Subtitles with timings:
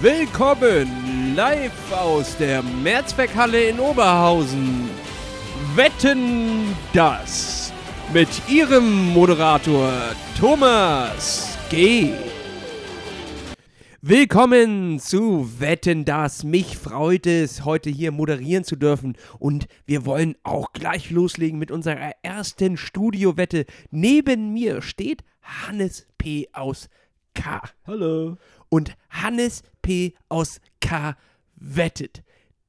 [0.00, 4.88] willkommen live aus der Mehrzweckhalle in Oberhausen.
[5.74, 7.72] Wetten das
[8.12, 9.92] mit Ihrem Moderator
[10.38, 12.12] Thomas G.
[14.02, 16.44] Willkommen zu Wetten das.
[16.44, 19.16] Mich freut es, heute hier moderieren zu dürfen.
[19.38, 23.66] Und wir wollen auch gleich loslegen mit unserer ersten Studiowette.
[23.90, 26.48] Neben mir steht Hannes P.
[26.52, 26.88] aus
[27.34, 27.62] K.
[27.86, 28.36] Hallo.
[28.76, 30.12] Und Hannes P.
[30.28, 31.16] aus K.
[31.54, 32.22] wettet,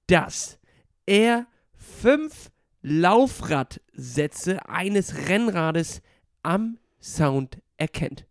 [0.07, 0.57] dass
[1.05, 2.49] er fünf
[2.81, 6.01] Laufradsätze eines Rennrades
[6.43, 8.25] am Sound erkennt.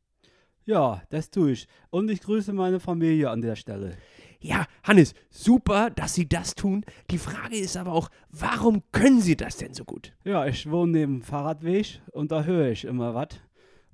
[0.65, 1.69] Ja, das tue ich.
[1.91, 3.99] Und ich grüße meine Familie an der Stelle.
[4.41, 6.83] Ja, Hannes, super, dass Sie das tun.
[7.11, 10.15] Die Frage ist aber auch, warum können Sie das denn so gut?
[10.25, 13.39] Ja, ich wohne neben dem Fahrradweg und da höre ich immer was.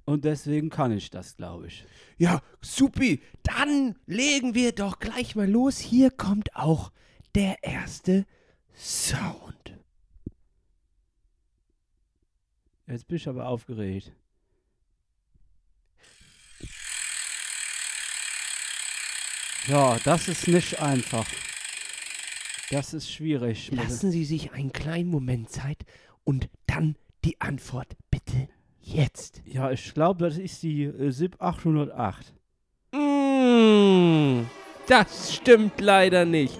[0.05, 1.87] Und deswegen kann ich das, glaube ich.
[2.19, 5.79] Ja, supi, dann legen wir doch gleich mal los.
[5.79, 6.93] Hier kommt auch
[7.35, 8.27] der erste
[8.75, 9.79] Sound.
[12.87, 14.13] Jetzt bin ich aber aufgeregt.
[19.69, 21.27] Ja, das ist nicht einfach.
[22.71, 23.71] Das ist schwierig.
[23.71, 25.85] Lassen Sie sich einen kleinen Moment Zeit
[26.25, 28.49] und dann die Antwort bitte
[28.83, 29.43] jetzt.
[29.47, 32.33] Ja, ich glaube, das ist die äh, SIP 808.
[32.93, 34.45] Mmh,
[34.87, 36.59] das stimmt leider nicht.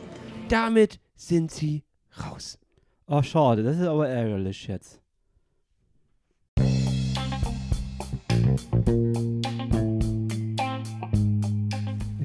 [0.49, 1.83] Damit sind Sie
[2.25, 2.59] raus.
[3.07, 5.03] Ach, schade, das ist aber ärgerlich jetzt.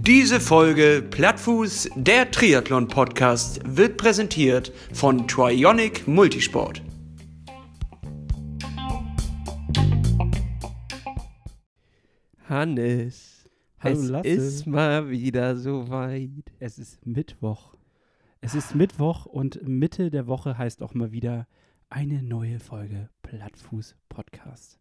[0.07, 6.81] Diese Folge Plattfuß, der Triathlon-Podcast, wird präsentiert von Trionic Multisport.
[12.49, 13.45] Hannes,
[13.79, 14.27] Hallo, es Lasse.
[14.29, 16.29] ist mal wieder soweit.
[16.59, 17.75] Es ist Mittwoch.
[18.39, 21.45] Es ist Mittwoch und Mitte der Woche heißt auch mal wieder
[21.89, 24.80] eine neue Folge Plattfuß Podcast.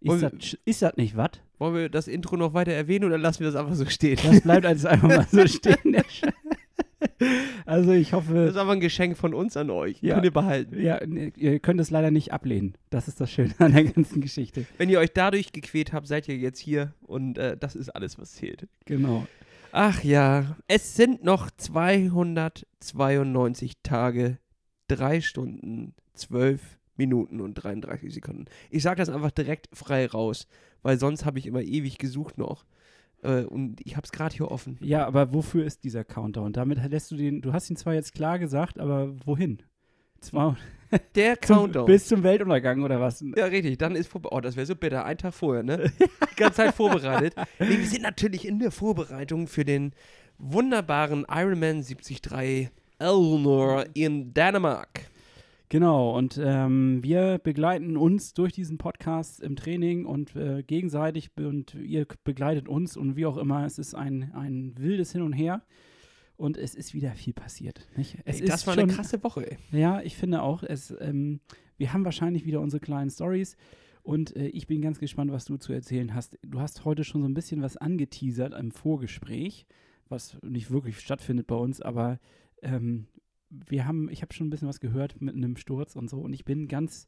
[0.00, 1.32] Ist das, ist das nicht was?
[1.58, 4.18] Wollen wir das Intro noch weiter erwähnen oder lassen wir das einfach so stehen?
[4.22, 5.76] Das bleibt als einfach mal so stehen.
[7.66, 9.98] Also ich Das hoffe, ist aber ein Geschenk von uns an euch.
[10.00, 10.14] Ja.
[10.14, 10.80] Könnt ihr behalten.
[10.80, 12.76] ja, ihr könnt es leider nicht ablehnen.
[12.90, 14.66] Das ist das Schöne an der ganzen Geschichte.
[14.78, 18.18] Wenn ihr euch dadurch gequält habt, seid ihr jetzt hier und äh, das ist alles,
[18.18, 18.68] was zählt.
[18.84, 19.26] Genau.
[19.72, 24.38] Ach ja, es sind noch 292 Tage,
[24.88, 28.46] 3 Stunden, 12 Minuten und 33 Sekunden.
[28.70, 30.46] Ich sage das einfach direkt frei raus,
[30.82, 32.64] weil sonst habe ich immer ewig gesucht noch.
[33.22, 34.78] Äh, und ich habe es gerade hier offen.
[34.80, 36.52] Ja, aber wofür ist dieser Countdown?
[36.52, 39.62] Damit lässt du den, du hast ihn zwar jetzt klar gesagt, aber wohin?
[40.20, 40.56] Zwar
[41.14, 41.86] Der zum, Countdown.
[41.86, 43.24] bis zum Weltuntergang oder was?
[43.36, 44.28] Ja, richtig, dann ist vorbei.
[44.32, 45.04] Oh, das wäre so bitter.
[45.04, 45.90] Ein Tag vorher, ne?
[45.98, 47.34] Die ganze Zeit vorbereitet.
[47.58, 49.92] Nee, wir sind natürlich in der Vorbereitung für den
[50.38, 54.95] wunderbaren Ironman 73 Elnor in Dänemark.
[55.68, 61.74] Genau, und ähm, wir begleiten uns durch diesen Podcast im Training und äh, gegenseitig und
[61.74, 63.66] ihr begleitet uns und wie auch immer.
[63.66, 65.62] Es ist ein, ein wildes Hin und Her
[66.36, 67.88] und es ist wieder viel passiert.
[67.96, 68.18] Nicht?
[68.24, 69.58] Es Ey, ist das war schon, eine krasse Woche, ey.
[69.72, 71.40] Ja, ich finde auch, es, ähm,
[71.78, 73.56] wir haben wahrscheinlich wieder unsere kleinen Stories
[74.04, 76.38] und äh, ich bin ganz gespannt, was du zu erzählen hast.
[76.42, 79.66] Du hast heute schon so ein bisschen was angeteasert im Vorgespräch,
[80.08, 82.20] was nicht wirklich stattfindet bei uns, aber
[82.62, 83.08] ähm,
[83.68, 86.32] wir haben, ich habe schon ein bisschen was gehört mit einem Sturz und so und
[86.32, 87.06] ich bin ganz,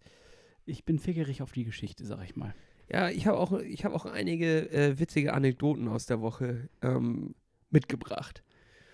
[0.65, 2.55] ich bin fickerig auf die Geschichte, sag ich mal.
[2.91, 7.35] Ja, ich habe auch, ich hab auch einige äh, witzige Anekdoten aus der Woche ähm,
[7.71, 8.43] mitgebracht.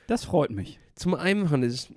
[0.09, 0.81] Das freut mich.
[0.97, 1.93] Zum einen, Hannes,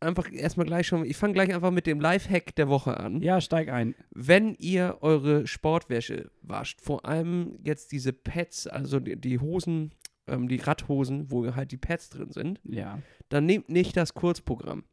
[0.00, 3.20] einfach erstmal gleich schon, ich fange gleich einfach mit dem Lifehack der Woche an.
[3.20, 3.94] Ja, steig ein.
[4.10, 9.92] Wenn ihr eure Sportwäsche wascht, vor allem jetzt diese Pads, also die, die Hosen,
[10.26, 12.98] ähm, die Radhosen, wo halt die Pads drin sind, Ja.
[13.28, 14.84] dann nehmt nicht das Kurzprogramm.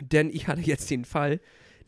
[0.00, 1.40] Denn ich hatte jetzt den Fall,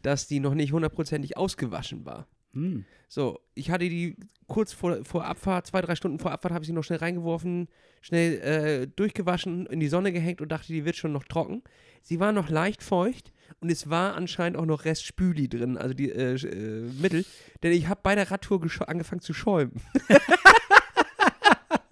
[0.03, 2.27] dass die noch nicht hundertprozentig ausgewaschen war.
[2.53, 2.85] Hm.
[3.09, 6.67] So, ich hatte die kurz vor, vor Abfahrt, zwei, drei Stunden vor Abfahrt, habe ich
[6.69, 7.69] sie noch schnell reingeworfen,
[8.01, 11.63] schnell äh, durchgewaschen, in die Sonne gehängt und dachte, die wird schon noch trocken.
[12.03, 15.93] Sie war noch leicht feucht und es war anscheinend auch noch Rest Spüli drin, also
[15.95, 17.27] die äh, äh, Mittel,
[17.63, 19.81] denn ich habe bei der Radtour angefangen zu schäumen.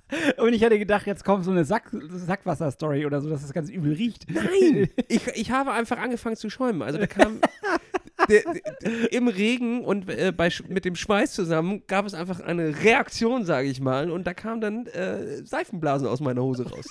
[0.36, 3.70] Und ich hätte gedacht, jetzt kommt so eine Sack Sackwasser-Story oder so, dass das ganz
[3.70, 4.26] übel riecht.
[4.30, 6.82] Nein, ich, ich habe einfach angefangen zu schäumen.
[6.82, 7.40] Also da kam
[8.28, 8.42] der,
[8.82, 13.44] der, im Regen und äh, bei, mit dem Schweiß zusammen gab es einfach eine Reaktion,
[13.44, 14.10] sage ich mal.
[14.10, 16.86] Und da kamen dann äh, Seifenblasen aus meiner Hose raus.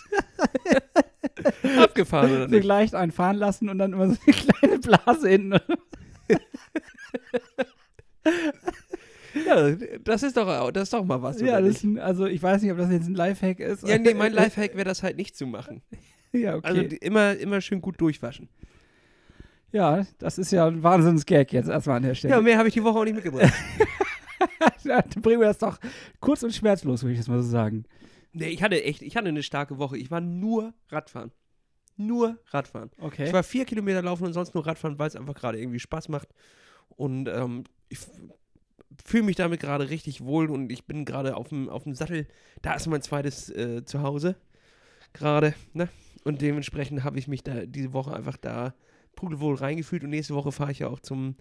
[1.77, 2.63] Abgefahren oder nicht?
[2.63, 5.59] leicht einfahren lassen und dann immer so eine kleine Blase hinten.
[9.45, 9.71] Ja,
[10.03, 11.39] das ist doch, das ist doch mal was.
[11.41, 13.87] Ja, das ein, also ich weiß nicht, ob das jetzt ein Lifehack ist.
[13.87, 15.81] ja, nee, mein Lifehack wäre das halt nicht zu machen.
[16.31, 16.67] ja, okay.
[16.67, 18.49] Also die- immer, immer schön gut durchwaschen.
[19.71, 22.33] ja, das ist ja ein Wahnsinns-Gag jetzt erstmal an der Stelle.
[22.33, 23.53] Ja, mehr habe ich die Woche auch nicht mitgebracht.
[24.83, 25.79] Dann bringen wir das doch
[26.19, 27.85] kurz und schmerzlos, würde ich jetzt mal so sagen.
[28.33, 29.97] nee, ich hatte echt, ich hatte eine starke Woche.
[29.97, 31.31] Ich war nur Radfahren.
[31.97, 32.91] Nur Radfahren.
[32.99, 33.25] Okay.
[33.25, 36.09] Ich war vier Kilometer laufen und sonst nur Radfahren, weil es einfach gerade irgendwie Spaß
[36.09, 36.27] macht.
[36.89, 37.99] Und ähm, ich
[39.03, 42.27] fühle mich damit gerade richtig wohl und ich bin gerade auf dem, auf dem Sattel.
[42.61, 44.35] Da ist mein zweites äh, Zuhause
[45.13, 45.53] gerade.
[45.73, 45.89] Ne?
[46.23, 48.73] Und dementsprechend habe ich mich da diese Woche einfach da
[49.15, 50.03] pudelwohl reingefühlt.
[50.03, 51.35] Und nächste Woche fahre ich ja auch zum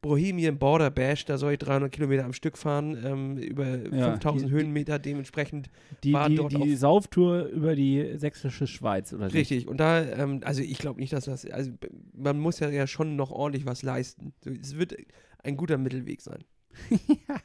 [0.00, 1.24] Bohemian Border Bash.
[1.24, 4.98] Da soll ich 300 Kilometer am Stück fahren, ähm, über Ja, 5000 die- Höhenmeter.
[4.98, 5.70] Dementsprechend
[6.04, 9.32] Die, war die, dort die auf- Sauftour über die sächsische Schweiz, oder?
[9.32, 11.72] Richtig, und da, ähm, also ich glaube nicht, dass das, also
[12.12, 14.32] man muss ja, ja schon noch ordentlich was leisten.
[14.44, 14.94] Es wird
[15.42, 16.44] ein guter Mittelweg sein.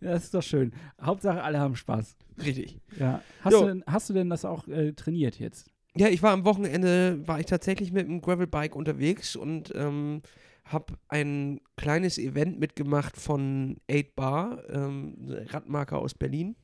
[0.00, 0.72] Ja, das ist doch schön.
[1.00, 2.16] Hauptsache, alle haben Spaß.
[2.44, 2.78] Richtig.
[2.98, 3.22] Ja.
[3.40, 3.60] Hast, Jo.
[3.60, 5.70] du, denn, hast du denn das auch äh, trainiert jetzt?
[5.96, 10.20] Ja, ich war am Wochenende, war ich tatsächlich mit einem Gravelbike unterwegs und ähm,
[10.66, 16.56] habe ein kleines Event mitgemacht von 8 Bar, ähm, eine Radmarke aus Berlin.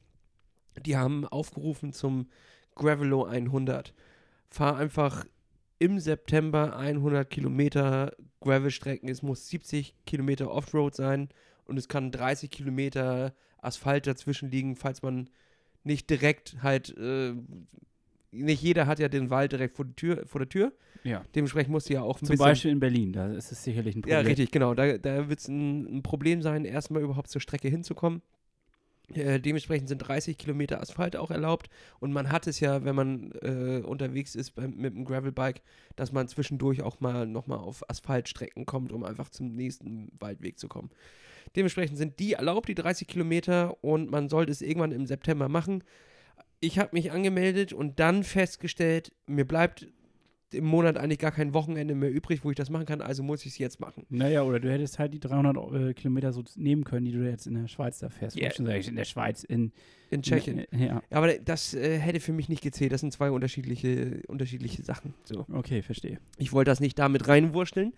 [0.84, 2.28] Die haben aufgerufen zum
[2.74, 3.94] Gravelo 100.
[4.50, 5.24] Fahr einfach
[5.78, 9.08] im September 100 Kilometer Gravelstrecken.
[9.08, 11.28] Es muss 70 Kilometer Offroad sein
[11.72, 15.30] und es kann 30 Kilometer Asphalt dazwischen liegen, falls man
[15.84, 17.32] nicht direkt halt, äh,
[18.30, 20.72] nicht jeder hat ja den Wald direkt vor, die Tür, vor der Tür.
[21.02, 21.24] Ja.
[21.34, 22.44] Dementsprechend musst du ja auch ein Zum bisschen.
[22.44, 24.18] Beispiel in Berlin, da ist es sicherlich ein Problem.
[24.18, 24.74] Ja, richtig, genau.
[24.74, 28.20] Da, da wird es ein, ein Problem sein, erstmal überhaupt zur Strecke hinzukommen.
[29.14, 31.70] Äh, dementsprechend sind 30 Kilometer Asphalt auch erlaubt.
[32.00, 35.62] Und man hat es ja, wenn man äh, unterwegs ist beim, mit dem Gravelbike,
[35.96, 40.68] dass man zwischendurch auch mal nochmal auf Asphaltstrecken kommt, um einfach zum nächsten Waldweg zu
[40.68, 40.90] kommen.
[41.56, 45.84] Dementsprechend sind die erlaubt, die 30 Kilometer, und man sollte es irgendwann im September machen.
[46.60, 49.88] Ich habe mich angemeldet und dann festgestellt, mir bleibt
[50.54, 53.44] im Monat eigentlich gar kein Wochenende mehr übrig, wo ich das machen kann, also muss
[53.44, 54.06] ich es jetzt machen.
[54.08, 57.46] Naja, oder du hättest halt die 300 äh, Kilometer so nehmen können, die du jetzt
[57.46, 58.36] in der Schweiz da fährst.
[58.36, 58.44] Ja.
[58.44, 58.54] Yeah.
[58.54, 59.72] Schon sag ich, in der Schweiz, in
[60.10, 60.58] In Tschechien.
[60.70, 62.92] In, Ja, aber das äh, hätte für mich nicht gezählt.
[62.92, 65.14] Das sind zwei unterschiedliche, unterschiedliche Sachen.
[65.24, 65.46] So.
[65.52, 66.18] okay, verstehe.
[66.38, 67.92] Ich wollte das nicht damit reinwurschteln.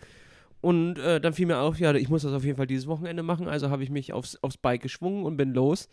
[0.65, 3.23] Und äh, dann fiel mir auf, ja, ich muss das auf jeden Fall dieses Wochenende
[3.23, 3.49] machen.
[3.49, 5.91] Also habe ich mich aufs, aufs Bike geschwungen und bin los.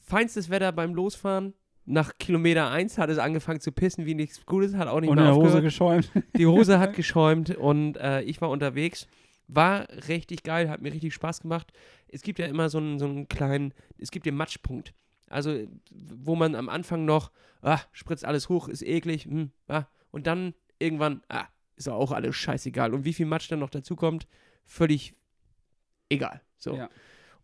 [0.00, 1.54] Feinstes Wetter beim Losfahren.
[1.86, 5.16] Nach Kilometer 1 hat es angefangen zu pissen, wie nichts Gutes, hat auch nicht Und
[5.16, 5.62] mehr der Hose aufgehört.
[5.62, 6.10] geschäumt.
[6.36, 9.06] Die Hose hat geschäumt und äh, ich war unterwegs.
[9.46, 11.72] War richtig geil, hat mir richtig Spaß gemacht.
[12.08, 14.94] Es gibt ja immer so einen, so einen kleinen, es gibt den Matschpunkt.
[15.28, 15.54] Also,
[15.92, 17.30] wo man am Anfang noch,
[17.62, 21.46] ah, spritzt alles hoch, ist eklig, hm, ah, und dann irgendwann, ah,
[21.80, 22.94] ist auch alles scheißegal.
[22.94, 24.26] Und wie viel Matsch dann noch dazu kommt,
[24.64, 25.14] völlig
[26.08, 26.42] egal.
[26.58, 26.76] So.
[26.76, 26.90] Ja.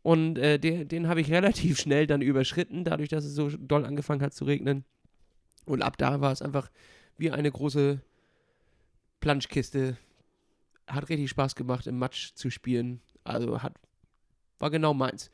[0.02, 3.84] Und äh, den, den habe ich relativ schnell dann überschritten, dadurch, dass es so doll
[3.84, 4.84] angefangen hat zu regnen.
[5.64, 6.70] Und ab da war es einfach
[7.16, 8.00] wie eine große
[9.20, 9.96] Planschkiste.
[10.86, 13.00] Hat richtig Spaß gemacht, im Matsch zu spielen.
[13.24, 13.74] Also hat,
[14.60, 15.30] war genau meins.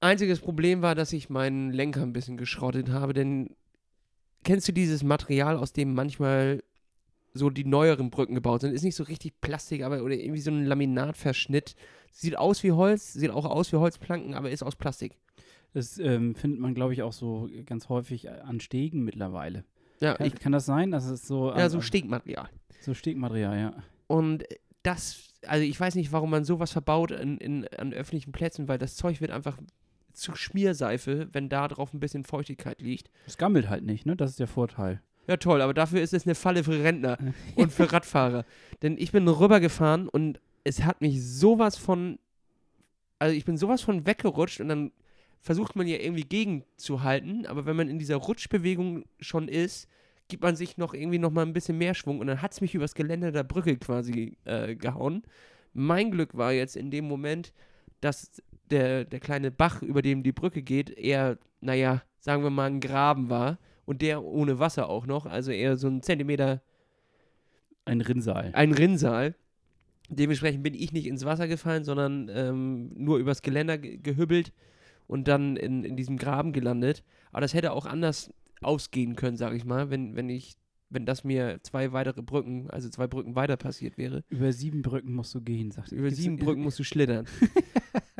[0.00, 3.54] Einziges Problem war, dass ich meinen Lenker ein bisschen geschrottet habe, denn
[4.44, 6.62] kennst du dieses Material, aus dem manchmal
[7.34, 8.72] so die neueren Brücken gebaut sind?
[8.72, 11.74] Ist nicht so richtig Plastik, aber oder irgendwie so ein Laminatverschnitt.
[12.12, 15.16] Sieht aus wie Holz, sieht auch aus wie Holzplanken, aber ist aus Plastik.
[15.72, 19.64] Das ähm, findet man, glaube ich, auch so ganz häufig an Stegen mittlerweile.
[20.00, 20.92] Ja, Kann, ich, kann das sein?
[20.92, 22.48] Das ist so, ja so Stegmaterial.
[22.80, 23.74] so Stegmaterial, ja.
[24.06, 24.44] Und
[24.84, 28.78] das, also ich weiß nicht, warum man sowas verbaut in, in, an öffentlichen Plätzen, weil
[28.78, 29.58] das Zeug wird einfach
[30.12, 33.10] zu Schmierseife, wenn da drauf ein bisschen Feuchtigkeit liegt.
[33.26, 34.14] Es gammelt halt nicht, ne?
[34.14, 35.02] Das ist der Vorteil.
[35.26, 37.18] Ja, toll, aber dafür ist es eine Falle für Rentner
[37.56, 38.44] und für Radfahrer.
[38.82, 42.18] Denn ich bin rübergefahren und es hat mich sowas von,
[43.18, 44.92] also ich bin sowas von weggerutscht und dann
[45.40, 49.88] versucht man ja irgendwie gegenzuhalten, aber wenn man in dieser Rutschbewegung schon ist,
[50.28, 52.62] gibt man sich noch irgendwie noch mal ein bisschen mehr Schwung und dann hat es
[52.62, 55.22] mich übers Geländer der Brücke quasi äh, gehauen.
[55.74, 57.52] Mein Glück war jetzt in dem Moment,
[58.00, 62.70] dass der, der kleine Bach, über dem die Brücke geht, eher, naja, sagen wir mal,
[62.70, 66.62] ein Graben war und der ohne Wasser auch noch, also eher so ein Zentimeter,
[67.84, 68.50] Ein Rinnsal.
[68.54, 69.34] ein Rinnsal.
[70.08, 74.52] Dementsprechend bin ich nicht ins Wasser gefallen, sondern ähm, nur übers Geländer ge gehübbelt
[75.06, 77.02] und dann in, in diesem Graben gelandet.
[77.32, 80.56] Aber das hätte auch anders ausgehen können, sag ich mal, wenn, wenn ich,
[80.90, 84.22] wenn das mir zwei weitere Brücken, also zwei Brücken weiter passiert wäre.
[84.28, 87.26] Über sieben Brücken musst du gehen, sagt Über sieben Brücken musst du schlittern.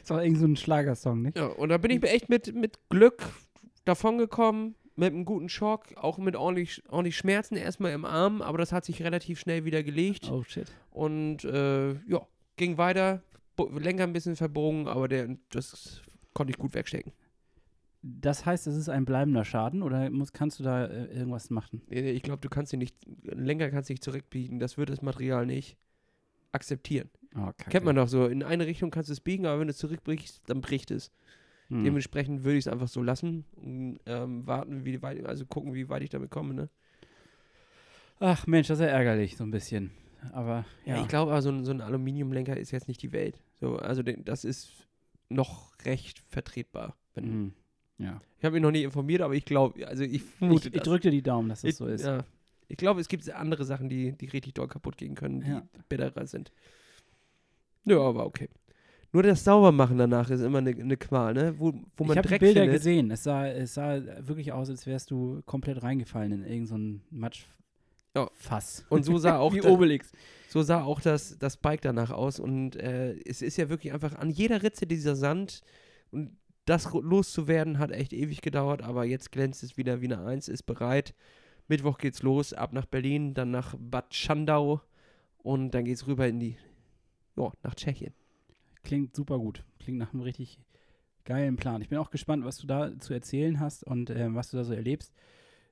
[0.00, 1.36] Das war irgend so ein Schlagersong, nicht?
[1.36, 3.28] Ja, und da bin ich mir echt mit, mit Glück
[3.86, 8.72] davongekommen, mit einem guten Schock, auch mit ordentlich, ordentlich Schmerzen erstmal im Arm, aber das
[8.72, 10.30] hat sich relativ schnell wieder gelegt.
[10.30, 10.72] Oh shit.
[10.90, 12.26] Und äh, ja,
[12.56, 13.22] ging weiter,
[13.58, 16.02] Lenker ein bisschen verbogen, aber der, das
[16.32, 17.12] konnte ich gut wegstecken.
[18.02, 21.82] Das heißt, es ist ein bleibender Schaden oder muss, kannst du da äh, irgendwas machen?
[21.88, 25.44] Ich glaube, du kannst ihn nicht, Lenker kannst du nicht zurückbiegen, das wird das Material
[25.44, 25.76] nicht
[26.52, 27.10] akzeptieren.
[27.36, 27.50] Oh.
[27.68, 29.78] Kennt man doch so, in eine Richtung kannst du es biegen, aber wenn du es
[29.78, 31.10] zurückbrichst, dann bricht es.
[31.68, 31.82] Hm.
[31.84, 35.88] Dementsprechend würde ich es einfach so lassen und ähm, warten, wie weit, also gucken, wie
[35.88, 36.68] weit ich damit komme, ne?
[38.20, 39.90] Ach Mensch, das ist ja ärgerlich, so ein bisschen.
[40.32, 43.38] Aber Ja, ja, ich glaube, also, so ein Aluminiumlenker ist jetzt nicht die Welt.
[43.60, 44.70] So, also das ist
[45.28, 46.96] noch recht vertretbar.
[47.14, 47.52] Wenn, Hm.
[47.98, 48.20] ja.
[48.38, 51.00] Ich habe mich noch nie informiert, aber ich glaube, also ich vermute Ich, ich drücke
[51.02, 52.04] dir die Daumen, dass das Ich- so ist.
[52.04, 52.24] Ja.
[52.68, 55.62] Ich glaube, es gibt andere Sachen, die, die richtig doll kaputt gehen können, die Ja.
[55.88, 56.50] bitterer sind.
[57.84, 58.48] Ja, aber okay.
[59.16, 61.58] Nur das Saubermachen danach ist immer eine ne Qual, ne?
[61.58, 62.76] Wo, wo man ich habe Bilder findet.
[62.76, 63.10] gesehen.
[63.10, 67.02] Es sah, es sah wirklich aus, als wärst du komplett reingefallen in irgendein so ein
[68.14, 68.24] Ja.
[68.28, 68.84] Matschfass.
[68.90, 70.12] Und so sah auch Wie da- Obelix.
[70.50, 72.38] So sah auch das, das Bike danach aus.
[72.38, 75.62] Und äh, es ist ja wirklich einfach an jeder Ritze dieser Sand.
[76.10, 78.82] Und das loszuwerden hat echt ewig gedauert.
[78.82, 81.14] Aber jetzt glänzt es wieder wie eine Eins, ist bereit.
[81.68, 84.82] Mittwoch geht's los, ab nach Berlin, dann nach Bad Schandau.
[85.38, 86.58] Und dann geht's rüber in die,
[87.38, 88.12] ja, nach Tschechien.
[88.86, 89.64] Klingt super gut.
[89.80, 90.60] Klingt nach einem richtig
[91.24, 91.82] geilen Plan.
[91.82, 94.62] Ich bin auch gespannt, was du da zu erzählen hast und ähm, was du da
[94.62, 95.12] so erlebst.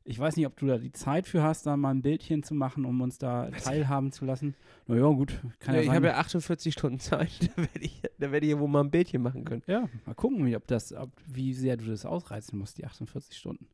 [0.02, 2.54] Ich weiß nicht, ob du da die Zeit für hast, da mal ein Bildchen zu
[2.54, 4.56] machen, um uns da teilhaben zu lassen.
[4.88, 5.40] Na ja, gut.
[5.60, 7.50] Kann Ja, ja, ich habe ja 48 Stunden Zeit.
[7.56, 9.62] Da werde ich, da werd ich ja wohl mal ein Bildchen machen können.
[9.68, 13.38] Ja, mal gucken, wie, ob das, ob, wie sehr du das ausreizen musst, die 48
[13.38, 13.68] Stunden.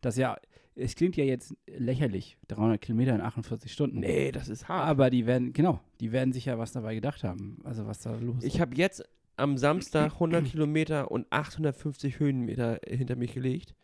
[0.00, 0.38] Das ja,
[0.76, 4.00] es klingt ja jetzt lächerlich, 300 Kilometer in 48 Stunden.
[4.00, 4.88] Nee, das ist hart.
[4.88, 7.58] Aber die werden, genau, die werden sich ja was dabei gedacht haben.
[7.64, 8.44] Also was da los ist.
[8.44, 9.02] Ich habe jetzt
[9.36, 13.74] am Samstag 100 Kilometer und 850 Höhenmeter hinter mich gelegt,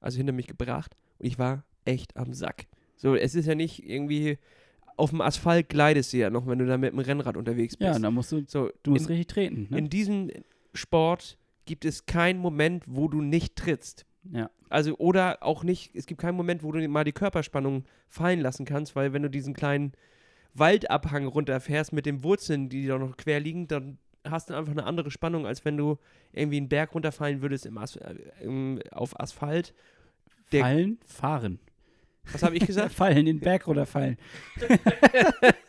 [0.00, 2.66] also hinter mich gebracht und ich war echt am Sack.
[2.96, 4.38] So, es ist ja nicht irgendwie
[4.96, 7.94] auf dem Asphalt gleitest du ja noch, wenn du da mit dem Rennrad unterwegs bist.
[7.94, 9.66] Ja, da musst du, so, du musst in, richtig treten.
[9.70, 9.78] Ne?
[9.78, 10.30] in diesem
[10.72, 11.36] Sport
[11.66, 14.06] gibt es keinen Moment, wo du nicht trittst.
[14.32, 14.50] Ja.
[14.70, 18.64] Also, oder auch nicht, es gibt keinen Moment, wo du mal die Körperspannung fallen lassen
[18.64, 19.92] kannst, weil wenn du diesen kleinen
[20.54, 24.84] Waldabhang runterfährst mit den Wurzeln, die da noch quer liegen, dann hast du einfach eine
[24.84, 25.98] andere Spannung, als wenn du
[26.32, 29.74] irgendwie einen Berg runterfallen würdest im As äh, im, auf Asphalt.
[30.52, 31.58] Der- Fallen, fahren.
[32.32, 32.92] Was habe ich gesagt?
[32.94, 34.16] fallen, den Berg runterfallen.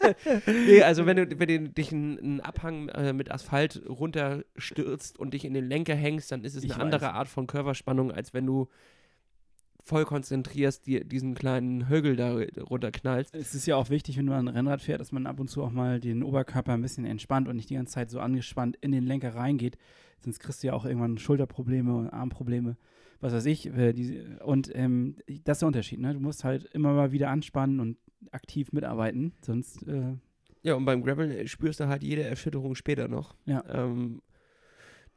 [0.47, 5.45] nee, also wenn du, wenn du dich einen, Abhang äh, mit Asphalt runterstürzt und dich
[5.45, 7.13] in den Lenker hängst, dann ist es Ich eine andere weiß.
[7.13, 8.67] Art von Körperspannung, als wenn du
[9.85, 13.35] voll konzentrierst, dir diesen kleinen Högel da runterknallst.
[13.35, 15.63] Es ist ja auch wichtig, wenn man ein Rennrad fährt, dass man ab und zu
[15.63, 18.91] auch mal den Oberkörper ein bisschen entspannt und nicht die ganze Zeit so angespannt in
[18.91, 19.77] den Lenker reingeht.
[20.19, 22.77] Sonst kriegst du ja auch irgendwann Schulterprobleme und Armprobleme,
[23.21, 23.67] was weiß ich.
[23.67, 25.99] Äh, die, und ähm, das ist der Unterschied.
[25.99, 26.13] Ne?
[26.13, 27.97] Du musst halt immer mal wieder anspannen und
[28.31, 30.15] aktiv mitarbeiten, sonst äh,
[30.63, 33.36] Ja, und beim Gravel spürst du halt jede Erschütterung später noch.
[33.45, 33.63] Ja.
[33.69, 34.22] Ähm,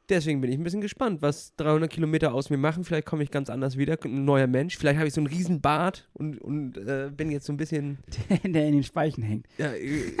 [0.09, 2.83] deswegen bin ich ein bisschen gespannt, was 300 Kilometer aus mir machen.
[2.83, 4.77] Vielleicht komme ich ganz anders wieder, ein neuer Mensch.
[4.77, 7.99] Vielleicht habe ich so einen riesen Bart und, und äh, bin jetzt so ein bisschen
[8.43, 9.47] der in den Speichen hängt.
[9.57, 10.13] Ja, äh,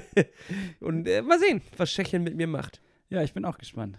[0.80, 2.80] und äh, mal sehen, was Tschechien mit mir macht.
[3.08, 3.98] Ja, ich bin auch gespannt.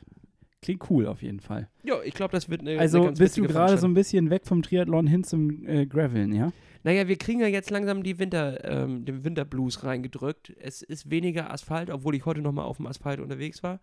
[0.61, 1.69] Klingt cool auf jeden Fall.
[1.83, 4.45] Ja, ich glaube, das wird eine, Also eine bist du gerade so ein bisschen weg
[4.45, 6.51] vom Triathlon hin zum äh, Graveln, ja?
[6.83, 10.53] Naja, wir kriegen ja jetzt langsam die Winter, ähm, den Winterblues reingedrückt.
[10.59, 13.79] Es ist weniger Asphalt, obwohl ich heute nochmal auf dem Asphalt unterwegs war.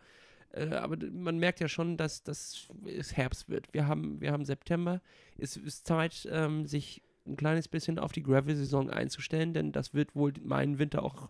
[0.52, 3.73] Äh, aber man merkt ja schon, dass, es Herbst wird.
[3.73, 5.00] Wir haben, wir haben September.
[5.37, 10.17] Es ist Zeit, ähm, sich ein kleines bisschen auf die Gravel-Saison einzustellen, denn das wird
[10.17, 11.28] wohl meinen Winter auch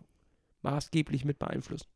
[0.61, 1.87] maßgeblich mit beeinflussen.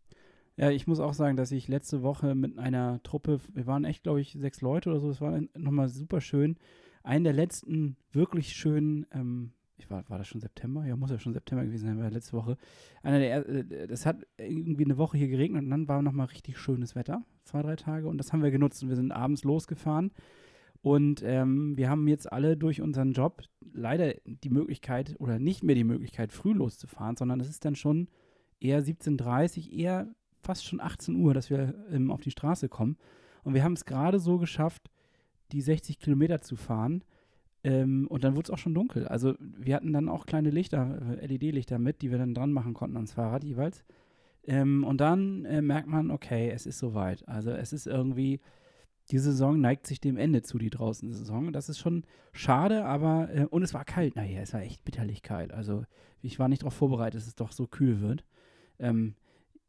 [0.55, 4.03] Ja, ich muss auch sagen, dass ich letzte Woche mit einer Truppe, wir waren echt,
[4.03, 6.57] glaube ich, sechs Leute oder so, es war nochmal super schön.
[7.01, 9.51] Einen der letzten wirklich schönen, ähm,
[9.83, 10.85] ich war, war das schon September?
[10.85, 12.57] Ja, muss ja schon September gewesen sein, war letzte Woche.
[13.01, 16.27] Einer der, er- äh, das hat irgendwie eine Woche hier geregnet und dann war nochmal
[16.27, 19.43] richtig schönes Wetter, zwei, drei Tage und das haben wir genutzt und wir sind abends
[19.43, 20.11] losgefahren
[20.81, 25.75] und ähm, wir haben jetzt alle durch unseren Job leider die Möglichkeit oder nicht mehr
[25.75, 28.09] die Möglichkeit, früh loszufahren, sondern es ist dann schon
[28.59, 30.07] eher 17.30 eher
[30.41, 32.97] fast schon 18 Uhr, dass wir ähm, auf die Straße kommen.
[33.43, 34.89] Und wir haben es gerade so geschafft,
[35.53, 37.03] die 60 Kilometer zu fahren.
[37.63, 39.07] Ähm, und dann wurde es auch schon dunkel.
[39.07, 42.73] Also wir hatten dann auch kleine Lichter, äh, LED-Lichter mit, die wir dann dran machen
[42.73, 43.85] konnten ans Fahrrad jeweils.
[44.45, 47.27] Ähm, und dann äh, merkt man, okay, es ist soweit.
[47.27, 48.41] Also es ist irgendwie,
[49.11, 51.53] die Saison neigt sich dem Ende zu, die draußen Saison.
[51.53, 52.03] Das ist schon
[52.33, 54.17] schade, aber, äh, und es war kalt.
[54.17, 55.53] Naja, es war echt bitterlich kalt.
[55.53, 55.85] Also
[56.21, 58.25] ich war nicht darauf vorbereitet, dass es doch so kühl wird.
[58.79, 59.15] Ähm,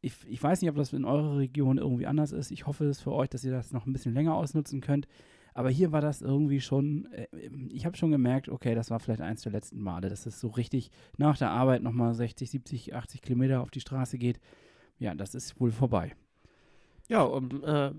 [0.00, 2.50] ich, ich weiß nicht, ob das in eurer Region irgendwie anders ist.
[2.50, 5.06] Ich hoffe es für euch, dass ihr das noch ein bisschen länger ausnutzen könnt.
[5.56, 7.28] Aber hier war das irgendwie schon, äh,
[7.68, 10.49] ich habe schon gemerkt, okay, das war vielleicht eins der letzten Male, dass es so
[10.49, 14.40] richtig nach der Arbeit nochmal 60, 70, 80 Kilometer auf die Straße geht.
[14.99, 16.12] Ja, das ist wohl vorbei.
[17.08, 17.90] Ja, um, äh,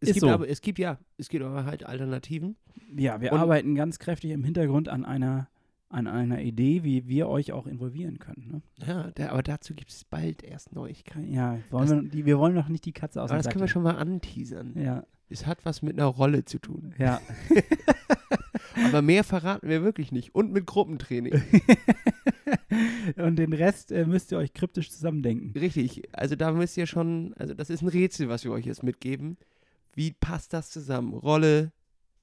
[0.00, 0.30] es Ist gibt so.
[0.30, 2.56] aber, es gibt ja, es gibt aber halt Alternativen.
[2.96, 5.48] Ja, wir Und- arbeiten ganz kräftig im Hintergrund an einer,
[5.90, 8.62] an einer Idee, wie wir euch auch involvieren können.
[8.78, 8.86] Ne?
[8.86, 11.32] Ja, da, aber dazu gibt es bald erst Neuigkeiten.
[11.32, 13.60] Ja, wollen Das- wir, die, wir wollen noch nicht die Katze aus dem das können
[13.60, 14.72] wir Sack schon mal anteasern.
[14.76, 16.94] Ja, Es hat was mit einer Rolle zu tun.
[16.98, 17.20] ja.
[18.86, 20.34] Aber mehr verraten wir wirklich nicht.
[20.34, 21.42] Und mit Gruppentraining.
[23.16, 25.58] Und den Rest äh, müsst ihr euch kryptisch zusammendenken.
[25.58, 26.02] Richtig.
[26.12, 29.36] Also da müsst ihr schon, also das ist ein Rätsel, was wir euch jetzt mitgeben.
[29.94, 31.14] Wie passt das zusammen?
[31.14, 31.72] Rolle,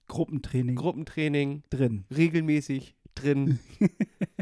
[0.07, 2.05] Gruppentraining Gruppentraining, drin.
[2.15, 3.59] regelmäßig drin.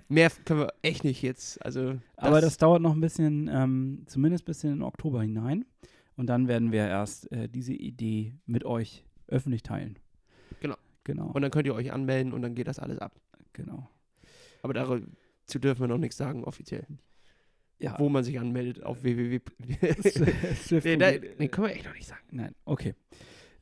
[0.07, 1.63] Mehr können wir echt nicht jetzt.
[1.65, 5.65] Also Aber das dauert noch ein bisschen, ähm, zumindest bis in den Oktober hinein.
[6.15, 9.99] Und dann werden wir erst äh, diese Idee mit euch öffentlich teilen.
[10.61, 10.75] Genau.
[11.03, 11.27] Genau.
[11.27, 13.19] Und dann könnt ihr euch anmelden und dann geht das alles ab.
[13.53, 13.89] genau.
[14.61, 16.87] Aber dazu dürfen wir noch nichts sagen offiziell.
[17.77, 17.99] Ja.
[17.99, 19.39] Wo man sich anmeldet auf www.
[20.55, 22.23] Swift nee, da, nee, können wir echt noch nicht sagen.
[22.31, 22.95] Nein, okay.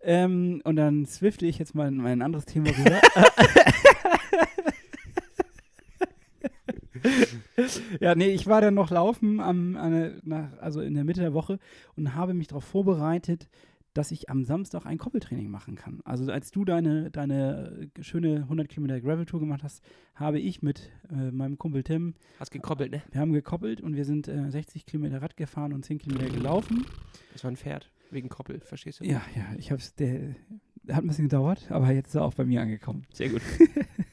[0.01, 3.01] Ähm, und dann swifte ich jetzt mal in mein anderes Thema rüber.
[8.00, 11.34] ja, nee, ich war dann noch laufen am, an, nach, also in der Mitte der
[11.34, 11.60] Woche
[11.96, 13.48] und habe mich darauf vorbereitet,
[13.93, 16.01] dass ich am Samstag ein Koppeltraining machen kann.
[16.03, 19.84] Also als du deine, deine schöne 100 Kilometer Gravel-Tour gemacht hast,
[20.15, 23.03] habe ich mit äh, meinem Kumpel Tim, Hast gekoppelt, ne?
[23.12, 26.86] wir haben gekoppelt und wir sind äh, 60 Kilometer Rad gefahren und 10 Kilometer gelaufen.
[27.34, 27.91] Das war ein Pferd.
[28.10, 29.05] Wegen Koppel, verstehst du?
[29.05, 30.36] Ja, ja, ich hab's, der
[30.89, 33.05] hat ein bisschen gedauert, aber jetzt ist er auch bei mir angekommen.
[33.13, 33.41] Sehr gut.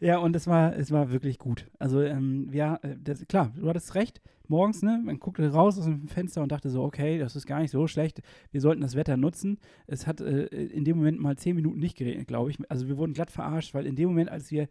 [0.00, 1.66] Ja, und es war, es war wirklich gut.
[1.78, 4.20] Also, ähm, ja, äh, das, klar, du hattest recht.
[4.48, 7.60] Morgens, ne, man guckte raus aus dem Fenster und dachte so, okay, das ist gar
[7.60, 8.20] nicht so schlecht.
[8.52, 9.58] Wir sollten das Wetter nutzen.
[9.86, 12.58] Es hat äh, in dem Moment mal zehn Minuten nicht geregnet, glaube ich.
[12.70, 14.68] Also wir wurden glatt verarscht, weil in dem Moment, als wir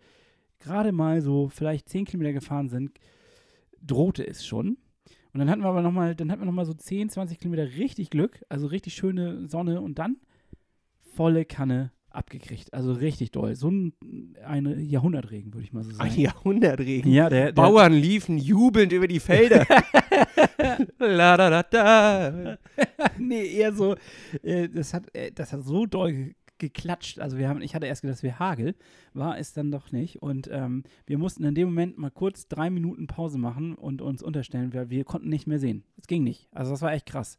[0.60, 2.92] gerade mal so vielleicht zehn Kilometer gefahren sind,
[3.82, 4.77] drohte es schon.
[5.34, 8.10] Und dann hatten wir aber nochmal, dann hatten wir nochmal so 10, 20 Kilometer richtig
[8.10, 10.18] Glück, also richtig schöne Sonne und dann
[11.00, 12.74] volle Kanne abgekriegt.
[12.74, 13.55] Also richtig doll.
[13.55, 13.93] So ein
[14.45, 16.10] eine Jahrhundertregen, würde ich mal so sagen.
[16.10, 17.12] Ein Jahrhundertregen.
[17.12, 19.65] Ja, der, der Bauern liefen jubelnd über die Felder.
[20.99, 22.58] La da da da.
[23.17, 23.95] nee, eher so,
[24.43, 27.19] äh, das, hat, äh, das hat so doll ge- geklatscht.
[27.19, 28.75] Also wir haben, ich hatte erst gedacht, wäre Hagel,
[29.13, 30.21] war es dann doch nicht.
[30.21, 34.23] Und ähm, wir mussten in dem Moment mal kurz drei Minuten Pause machen und uns
[34.23, 35.84] unterstellen, weil wir konnten nicht mehr sehen.
[35.97, 36.47] Es ging nicht.
[36.51, 37.38] Also das war echt krass.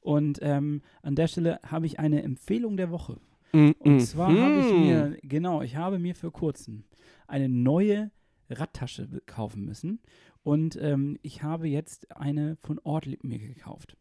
[0.00, 3.18] Und ähm, an der Stelle habe ich eine Empfehlung der Woche.
[3.52, 6.84] Und zwar habe ich mir, genau, ich habe mir für kurzem
[7.26, 8.10] eine neue
[8.48, 10.00] Radtasche kaufen müssen.
[10.42, 13.96] Und ähm, ich habe jetzt eine von Ortlieb mir gekauft.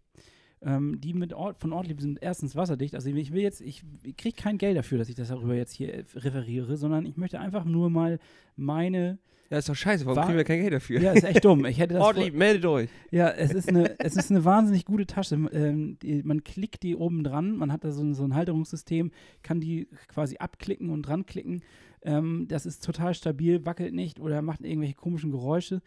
[0.62, 2.96] Ähm, die mit Ort, von Ortlieb sind erstens wasserdicht.
[2.96, 5.74] Also ich will jetzt, ich, ich kriege kein Geld dafür, dass ich das darüber jetzt
[5.74, 8.20] hier äh, referiere, sondern ich möchte einfach nur mal
[8.56, 9.20] meine.
[9.50, 10.06] Ja, ist doch scheiße.
[10.06, 11.02] Warum War- kriegen wir kein Geld dafür?
[11.02, 11.66] Ja, ist echt dumm.
[11.66, 12.04] Ich hätte das.
[12.04, 12.90] Ortlieb, meldet euch.
[13.12, 15.36] ja, es ist eine, es ist eine wahnsinnig gute Tasche.
[15.52, 19.12] Ähm, die, man klickt die oben dran, man hat da so, ein- so ein Halterungssystem,
[19.42, 21.62] kann die quasi abklicken und dran klicken.
[22.04, 25.82] Ähm, das ist total stabil, wackelt nicht oder macht irgendwelche komischen Geräusche.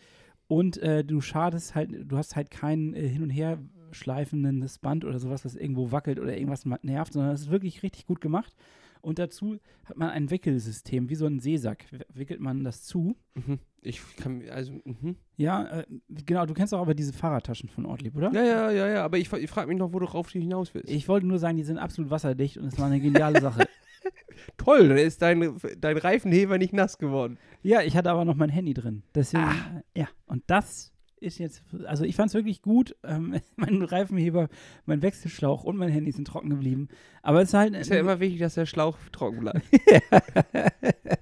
[0.49, 3.59] Und äh, du schadest halt, du hast halt kein äh, hin und her
[3.93, 8.07] schleifendes Band oder sowas, was irgendwo wackelt oder irgendwas nervt, sondern es ist wirklich richtig
[8.07, 8.55] gut gemacht.
[9.03, 13.17] Und dazu hat man ein Wickelsystem, wie so ein Seesack, wickelt man das zu.
[13.35, 13.59] Mhm.
[13.81, 15.17] Ich kann, also, mhm.
[15.37, 18.33] Ja, äh, genau, du kennst auch aber diese Fahrradtaschen von Ortlieb, oder?
[18.33, 20.89] Ja, ja, ja, ja, aber ich, ich frage mich noch, worauf du hinaus willst.
[20.89, 23.65] Ich wollte nur sagen, die sind absolut wasserdicht und es war eine geniale Sache.
[24.57, 27.39] Toll, dann ist dein, dein Reifenheber nicht nass geworden.
[27.63, 29.03] Ja, ich hatte aber noch mein Handy drin.
[29.15, 29.83] Deswegen, Ah.
[29.97, 30.92] ja, und das
[31.23, 32.95] ist jetzt, also ich fand es wirklich gut.
[33.05, 34.49] Ähm, mein Reifenheber,
[34.87, 36.89] mein Wechselschlauch und mein Handy sind trocken geblieben.
[37.23, 37.75] Aber es ist halt.
[37.75, 39.63] Ist ja immer wichtig, dass der Schlauch trocken bleibt.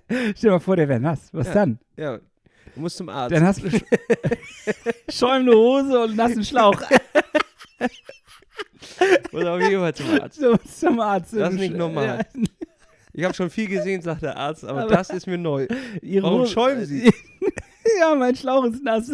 [0.08, 1.28] Stell dir mal vor, der wäre nass.
[1.32, 1.54] Was Ja.
[1.54, 1.78] dann?
[1.96, 2.18] Ja,
[2.74, 3.34] du musst zum Arzt.
[3.34, 3.82] Dann hast du sch
[5.10, 6.80] schäumende Hose und nassen Schlauch.
[9.32, 10.42] Muss auf jeden Fall zum Arzt.
[10.42, 11.32] Du musst zum Arzt.
[11.34, 12.26] Das ist nicht normal.
[12.34, 12.42] Ja,
[13.12, 15.66] Ich habe schon viel gesehen, sagt der Arzt, aber, Aber- das ist mir neu.
[16.02, 17.10] Warum schäumen Sie?
[18.00, 19.12] ja, mein Schlauch ist nass.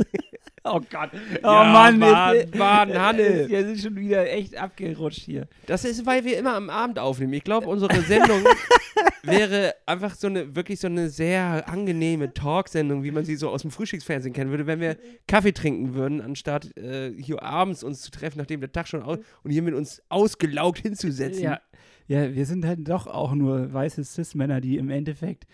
[0.68, 1.10] Oh Gott.
[1.12, 3.22] Oh Ja, Mann, Mann, jetzt, Mann, Hanne.
[3.22, 5.46] Jetzt, jetzt ist schon wieder echt abgerutscht hier.
[5.66, 7.32] Das ist, weil wir immer am Abend aufnehmen.
[7.34, 8.42] Ich glaube, unsere Sendung
[9.22, 13.62] wäre einfach so eine, wirklich so eine sehr angenehme Talksendung, wie man sie so aus
[13.62, 18.10] dem Frühstücksfernsehen kennen würde, wenn wir Kaffee trinken würden, anstatt äh, hier abends uns zu
[18.10, 21.42] treffen, nachdem der Tag schon aus und hier mit uns ausgelaugt hinzusetzen.
[21.42, 21.60] Ja,
[22.08, 25.44] ja, wir sind halt doch auch nur weiße Cis-Männer, die im Endeffekt,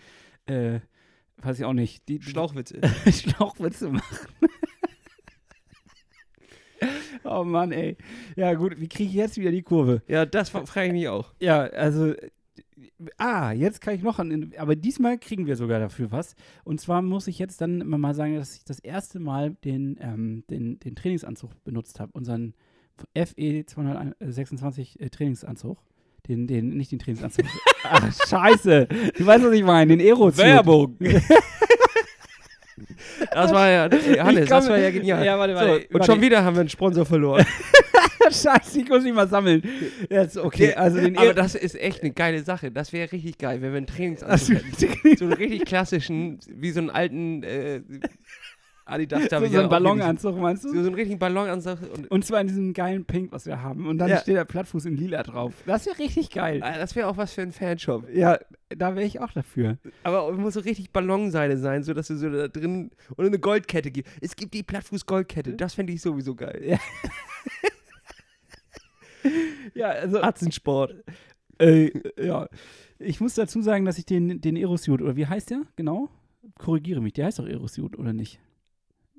[0.45, 0.79] äh,
[1.37, 2.79] weiß ich auch nicht, die die Schlauchwitze.
[3.11, 4.27] Schlauchwitze machen.
[7.23, 7.97] oh Mann, ey.
[8.35, 10.01] Ja, gut, wie kriege ich jetzt wieder die Kurve?
[10.07, 11.33] Ja, das fra- frage ich mich auch.
[11.39, 12.13] Ja, also.
[13.17, 14.51] Ah, jetzt kann ich noch an.
[14.57, 16.35] Aber diesmal kriegen wir sogar dafür was.
[16.63, 20.43] Und zwar muss ich jetzt dann mal sagen, dass ich das erste Mal den, ähm,
[20.49, 22.11] den, den Trainingsanzug benutzt habe.
[22.13, 22.53] Unseren
[23.15, 25.77] FE 226 äh, Trainingsanzug.
[26.27, 27.45] Den, den, nicht den Trainingsanzug.
[27.83, 28.87] Ach, scheiße.
[29.17, 29.97] Du weißt, was ich meine.
[29.97, 30.97] Den aero Werbung.
[33.31, 35.25] das war ja, ey, Hannes, das war ja genial.
[35.25, 35.87] Ja, warte, so, warte.
[35.91, 37.45] und schon wieder haben wir einen Sponsor verloren.
[38.31, 39.61] Scheiße, ich muss mich mal sammeln.
[40.09, 42.71] Jetzt, okay, also den Aber das ist echt eine geile Sache.
[42.71, 45.17] Das wäre richtig geil, wenn wir einen Trainingsanzug hätten.
[45.17, 47.81] So einen richtig klassischen, wie so einen alten äh,
[48.85, 49.23] Adidas.
[49.29, 50.81] so, so ein Ballonanzug, meinst So, du?
[50.81, 51.77] so einen richtigen Ballonanzug.
[51.95, 53.87] Und, Und zwar in diesem geilen Pink, was wir haben.
[53.87, 54.17] Und dann Ja.
[54.17, 55.53] steht der Plattfuß in lila drauf.
[55.65, 56.59] Das wäre richtig geil.
[56.63, 58.09] Ah, das wäre auch was für einen Fanshop.
[58.13, 58.37] Ja,
[58.69, 59.77] da wäre ich auch dafür.
[60.03, 63.89] Aber es muss so richtig Ballonseide sein, sodass du so da drin und eine Goldkette
[63.91, 64.09] gibt.
[64.21, 65.53] Es gibt die Plattfuß-Goldkette.
[65.53, 66.61] Das fände ich sowieso geil.
[66.65, 66.77] Ja.
[69.73, 70.93] Ja, also, Atzensport.
[71.57, 71.89] äh,
[72.21, 72.47] ja.
[72.99, 75.61] Ich muss dazu sagen, dass ich den, den Aerosuit, oder wie heißt der?
[75.75, 76.09] Genau?
[76.59, 78.39] Korrigiere mich, der heißt doch Aerosuit, oder nicht?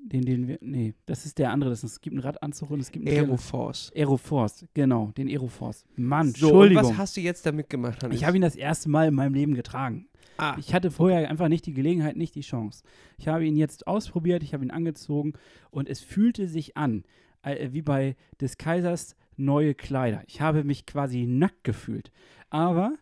[0.07, 1.71] Den, den wir, nee, das ist der andere.
[1.71, 3.91] Das ist, es gibt einen Radanzug und es gibt einen Aeroforce.
[3.95, 5.83] Aeroforce, genau, den Aeroforce.
[5.95, 6.83] Mann, So, und Entschuldigung.
[6.91, 8.15] was hast du jetzt damit gemacht, Hannes?
[8.15, 10.07] ich habe ihn das erste Mal in meinem Leben getragen.
[10.37, 12.83] ah, Ich hatte vorher einfach nicht die Gelegenheit, nicht die Chance.
[13.17, 15.33] Ich habe ihn jetzt ausprobiert, ich habe ihn angezogen
[15.71, 17.03] und es fühlte sich an,
[17.41, 20.21] äh, wie bei des Kaisers neue Kleider.
[20.27, 22.11] Ich habe mich quasi nackt gefühlt.
[22.51, 22.93] Aber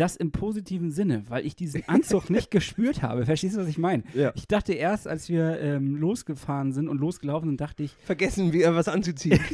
[0.00, 3.26] das im positiven Sinne, weil ich diesen Anzug nicht gespürt habe.
[3.26, 4.02] Verstehst du, was ich meine?
[4.14, 4.32] ja.
[4.34, 8.74] Ich dachte erst, als wir ähm, losgefahren sind und losgelaufen sind, dachte ich, Vergessen wir
[8.74, 9.38] was anzuziehen.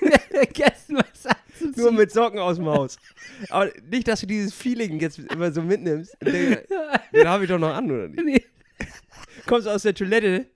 [0.00, 1.84] habe vergessen, was anzuziehen.
[1.84, 2.96] Nur mit Socken aus dem Haus.
[3.50, 6.16] Aber nicht, dass du dieses Feeling jetzt immer so mitnimmst.
[6.22, 6.58] Den,
[7.12, 8.24] den habe ich doch noch an, oder nicht?
[8.24, 8.42] Nee.
[9.46, 10.46] Kommst aus der Toilette.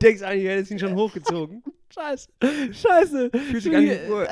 [0.00, 1.62] Denkst eigentlich, du hättest ihn schon hochgezogen.
[1.92, 2.28] Scheiße.
[2.72, 3.30] Scheiße.
[3.50, 4.28] Fühlst dich gar nicht wohl.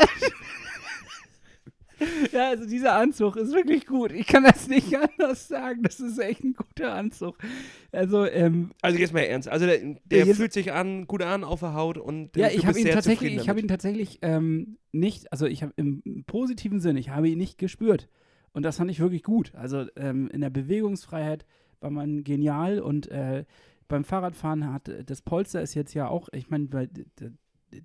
[2.33, 4.13] Ja, also dieser Anzug ist wirklich gut.
[4.13, 5.83] Ich kann das nicht anders sagen.
[5.83, 7.39] Das ist echt ein guter Anzug.
[7.93, 9.49] Also, ähm, Also jetzt mal ernst.
[9.49, 12.79] Also der, der fühlt sich an, gut an auf der Haut und ja, ich habe
[12.79, 14.21] ihn sehr tatsächlich, zufrieden ich habe ihn tatsächlich
[14.93, 18.09] nicht, also ich habe im positiven Sinn, ich habe ihn nicht gespürt.
[18.53, 19.55] Und das fand ich wirklich gut.
[19.55, 21.45] Also ähm, in der Bewegungsfreiheit
[21.81, 23.45] war man genial und äh,
[23.89, 26.69] beim Fahrradfahren hat äh, das Polster ist jetzt ja auch, ich meine,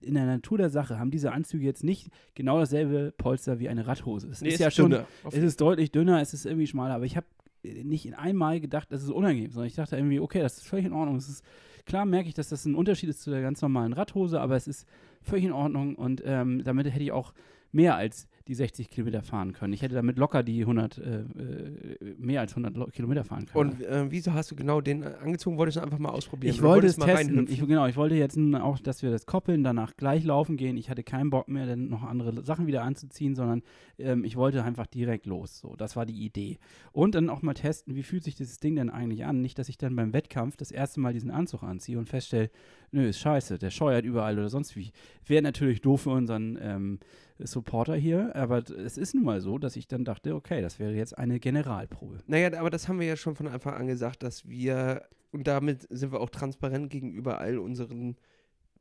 [0.01, 3.87] in der Natur der Sache haben diese Anzüge jetzt nicht genau dasselbe Polster wie eine
[3.87, 4.27] Radhose.
[4.29, 5.05] Es Nee, ist ist ja schon, dünner.
[5.29, 7.25] Es ist deutlich dünner, es ist irgendwie schmaler, aber ich habe
[7.63, 10.85] nicht in einmal gedacht, das ist unangenehm, sondern ich dachte irgendwie, okay, das ist völlig
[10.85, 11.15] in Ordnung.
[11.17, 11.43] Es ist,
[11.85, 14.67] klar merke ich, dass das ein Unterschied ist zu der ganz normalen Radhose, aber es
[14.67, 14.87] ist
[15.21, 17.33] völlig in Ordnung und ähm, damit hätte ich auch
[17.71, 19.71] mehr als die 60 Kilometer fahren können.
[19.73, 23.71] Ich hätte damit locker die 100, äh, äh, mehr als 100 Lo- Kilometer fahren können.
[23.71, 25.57] Und äh, wieso hast du genau den äh, angezogen?
[25.57, 26.53] Wolltest du einfach mal ausprobieren?
[26.53, 27.47] Ich wollte es testen.
[27.49, 30.75] Ich, genau, ich wollte jetzt auch, dass wir das koppeln, danach gleich laufen gehen.
[30.75, 33.61] Ich hatte keinen Bock mehr, dann noch andere Sachen wieder anzuziehen, sondern
[33.99, 35.59] ähm, ich wollte einfach direkt los.
[35.59, 36.57] So, das war die Idee.
[36.91, 39.41] Und dann auch mal testen, wie fühlt sich dieses Ding denn eigentlich an?
[39.41, 42.49] Nicht, dass ich dann beim Wettkampf das erste Mal diesen Anzug anziehe und feststelle,
[42.91, 44.91] nö, ist scheiße, der scheuert überall oder sonst wie.
[45.25, 46.99] Wäre natürlich doof für unseren ähm,
[47.47, 50.93] Supporter hier, aber es ist nun mal so, dass ich dann dachte, okay, das wäre
[50.93, 52.19] jetzt eine Generalprobe.
[52.27, 55.87] Naja, aber das haben wir ja schon von Anfang an gesagt, dass wir, und damit
[55.89, 58.15] sind wir auch transparent gegenüber all unseren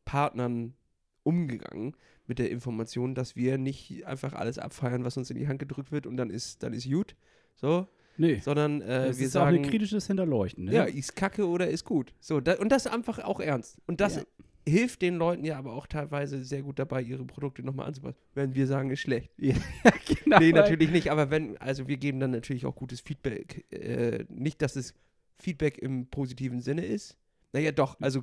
[0.05, 0.75] Partnern
[1.23, 1.95] umgegangen
[2.27, 5.93] mit der Information, dass wir nicht einfach alles abfeiern, was uns in die Hand gedrückt
[5.93, 7.17] wird und dann ist, dann ist gut.
[7.57, 10.65] So, Nö, sondern äh, wir ist auch sagen, ein kritisches Hinterleuchten.
[10.65, 10.73] Ne?
[10.73, 12.13] ja, ist kacke oder ist gut.
[12.21, 13.79] So, da, und das einfach auch ernst.
[13.87, 14.23] Und das Ja.
[14.69, 18.17] Hilft den Leuten ja aber auch teilweise sehr gut dabei, ihre Produkte nochmal anzupassen.
[18.35, 19.31] Wenn wir sagen, ist schlecht.
[19.37, 20.39] genau.
[20.39, 23.65] Nee, natürlich nicht, aber wenn, also wir geben dann natürlich auch gutes Feedback.
[23.71, 24.95] Äh, nicht, dass es
[25.39, 27.17] Feedback im positiven Sinne ist.
[27.53, 28.23] Naja, doch, also.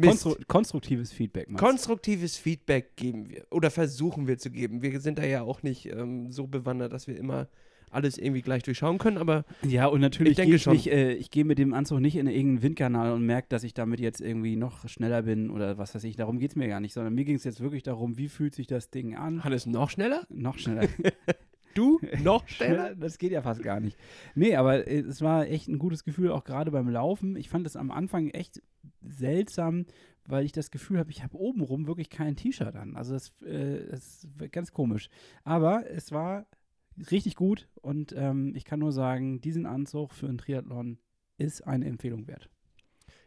[0.00, 1.48] Konstru konstruktives Feedback.
[1.48, 4.80] meinst konstruktives Feedback geben wir oder versuchen wir zu geben.
[4.80, 7.48] Wir sind da ja auch nicht ähm, so bewandert, dass wir immer
[7.90, 10.72] alles irgendwie gleich durchschauen können, aber ja, und natürlich Ich denke gehe ich schon.
[10.74, 13.74] nicht, äh, ich gehe mit dem Anzug nicht in irgendeinen Windkanal und merke, dass ich
[13.74, 16.16] damit jetzt irgendwie noch schneller bin oder was weiß ich.
[16.16, 18.54] Darum geht es mir gar nicht, sondern mir ging es jetzt wirklich darum, wie fühlt
[18.54, 19.42] sich das Ding an?
[19.44, 20.26] Hannes noch schneller?
[20.30, 20.88] Noch schneller.
[21.74, 22.94] Du noch schneller?
[22.98, 23.96] Das geht ja fast gar nicht.
[24.34, 27.36] Nee, aber es war echt ein gutes Gefühl, auch gerade beim Laufen.
[27.36, 28.60] Ich fand es am Anfang echt
[29.02, 29.86] seltsam,
[30.26, 32.96] weil ich das Gefühl habe, ich habe obenrum wirklich kein T-Shirt an.
[32.96, 35.08] Also das, äh, das ist ganz komisch.
[35.44, 36.46] Aber es war
[37.10, 40.98] richtig gut und ähm, ich kann nur sagen, diesen Anzug für einen Triathlon
[41.38, 42.50] ist eine Empfehlung wert.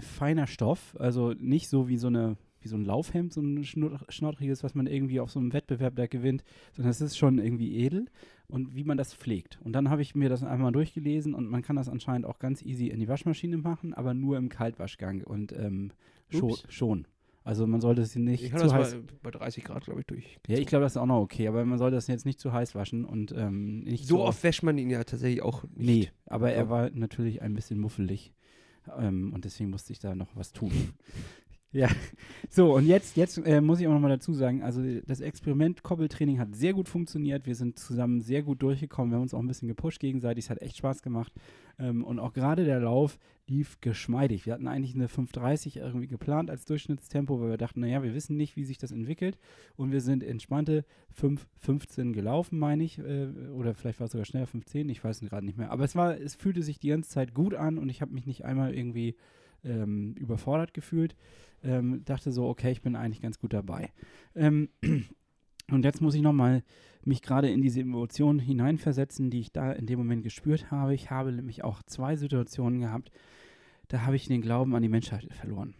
[0.00, 4.62] feiner Stoff, also nicht so wie so eine wie so ein Laufhemd, so ein schnoddriges,
[4.62, 8.06] was man irgendwie auf so einem Wettbewerb da gewinnt, sondern es ist schon irgendwie edel
[8.48, 9.58] und wie man das pflegt.
[9.64, 12.62] Und dann habe ich mir das einmal durchgelesen und man kann das anscheinend auch ganz
[12.62, 15.92] easy in die Waschmaschine machen, aber nur im Kaltwaschgang und ähm,
[16.28, 17.06] schon, schon.
[17.42, 18.96] Also man sollte es nicht Ich zu heiß.
[18.96, 20.38] bei, bei 30 Grad, glaube ich, durch.
[20.46, 22.52] Ja, ich glaube, das ist auch noch okay, aber man sollte das jetzt nicht zu
[22.52, 25.76] heiß waschen und ähm, nicht So zu oft wäscht man ihn ja tatsächlich auch nicht.
[25.76, 26.70] Nee, aber er So.
[26.70, 28.34] war natürlich ein bisschen muffelig.
[28.98, 30.70] Ähm, und deswegen musste ich da noch was tun.
[31.72, 31.88] ja,
[32.50, 36.38] so und jetzt, jetzt äh, muss ich auch nochmal dazu sagen, also das Experiment Koppeltraining
[36.38, 37.46] hat sehr gut funktioniert.
[37.46, 39.12] Wir sind zusammen sehr gut durchgekommen.
[39.12, 40.44] Wir haben uns auch ein bisschen gepusht gegenseitig.
[40.46, 41.32] Es hat echt Spaß gemacht.
[41.78, 44.46] Ähm, und auch gerade der Lauf lief geschmeidig.
[44.46, 48.36] Wir hatten eigentlich eine 5,30 irgendwie geplant als Durchschnittstempo, weil wir dachten, naja, wir wissen
[48.36, 49.38] nicht, wie sich das entwickelt.
[49.76, 50.84] Und wir sind entspannte
[51.20, 52.98] 5,15 gelaufen, meine ich.
[52.98, 55.70] Äh, oder vielleicht war es sogar schneller 5,10, ich weiß es gerade nicht mehr.
[55.70, 58.26] Aber es war, es fühlte sich die ganze Zeit gut an und ich habe mich
[58.26, 59.14] nicht einmal irgendwie
[59.64, 61.14] ähm, überfordert gefühlt.
[61.62, 63.90] Ähm, dachte so, okay, ich bin eigentlich ganz gut dabei.
[64.34, 64.70] Ähm,
[65.70, 66.62] und jetzt muss ich nochmal
[67.04, 70.94] mich gerade in diese Emotionen hineinversetzen, die ich da in dem Moment gespürt habe.
[70.94, 73.10] Ich habe nämlich auch zwei Situationen gehabt,
[73.88, 75.74] da habe ich den Glauben an die Menschheit verloren.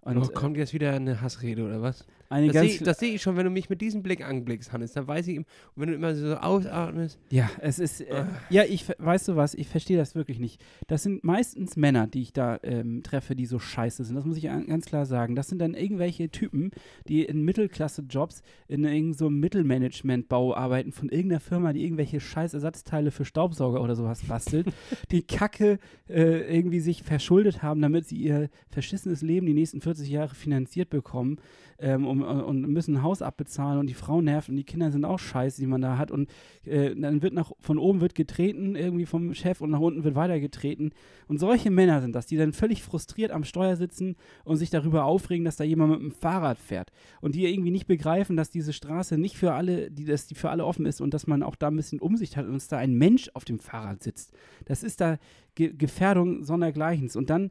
[0.00, 2.06] Und oh, kommt jetzt wieder eine Hassrede oder was?
[2.30, 4.92] Eine Das sehe seh ich schon, wenn du mich mit diesem Blick anblickst, Hannes.
[4.92, 7.18] Dann weiß ich, und wenn du immer so ausatmest.
[7.30, 8.26] Ja, es ist, äh, Ah.
[8.50, 10.60] ja, ich, weißt du was, ich verstehe das wirklich nicht.
[10.86, 14.14] Das sind meistens Männer, die ich da ähm, treffe, die so scheiße sind.
[14.16, 15.34] Das muss ich an- ganz klar sagen.
[15.36, 16.70] Das sind dann irgendwelche Typen,
[17.08, 23.10] die in Mittelklasse-Jobs in irgendeinem so Mittelmanagement-Bau arbeiten von irgendeiner Firma, die irgendwelche scheiß Ersatzteile
[23.10, 24.66] für Staubsauger oder sowas bastelt,
[25.10, 30.08] die Kacke äh, irgendwie sich verschuldet haben, damit sie ihr verschissenes Leben die nächsten 40
[30.08, 31.38] Jahre finanziert bekommen
[31.80, 35.04] ähm, um, und müssen ein Haus abbezahlen und die Frau nervt und die Kinder sind
[35.04, 36.28] auch scheiße, die man da hat und
[36.64, 40.14] äh, dann wird nach, von oben wird getreten, irgendwie vom Chef und nach unten wird
[40.14, 40.90] weiter getreten.
[41.28, 45.04] Und solche Männer sind das, die dann völlig frustriert am Steuer sitzen und sich darüber
[45.04, 46.90] aufregen, dass da jemand mit dem Fahrrad fährt.
[47.20, 50.50] Und die irgendwie nicht begreifen, dass diese Straße nicht für alle, die, dass die für
[50.50, 52.78] alle offen ist und dass man auch da ein bisschen Umsicht hat und dass da
[52.78, 54.32] ein Mensch auf dem Fahrrad sitzt.
[54.64, 55.18] Das ist da
[55.58, 57.16] Ge Gefährdung sondergleichens.
[57.16, 57.50] Und dann äh,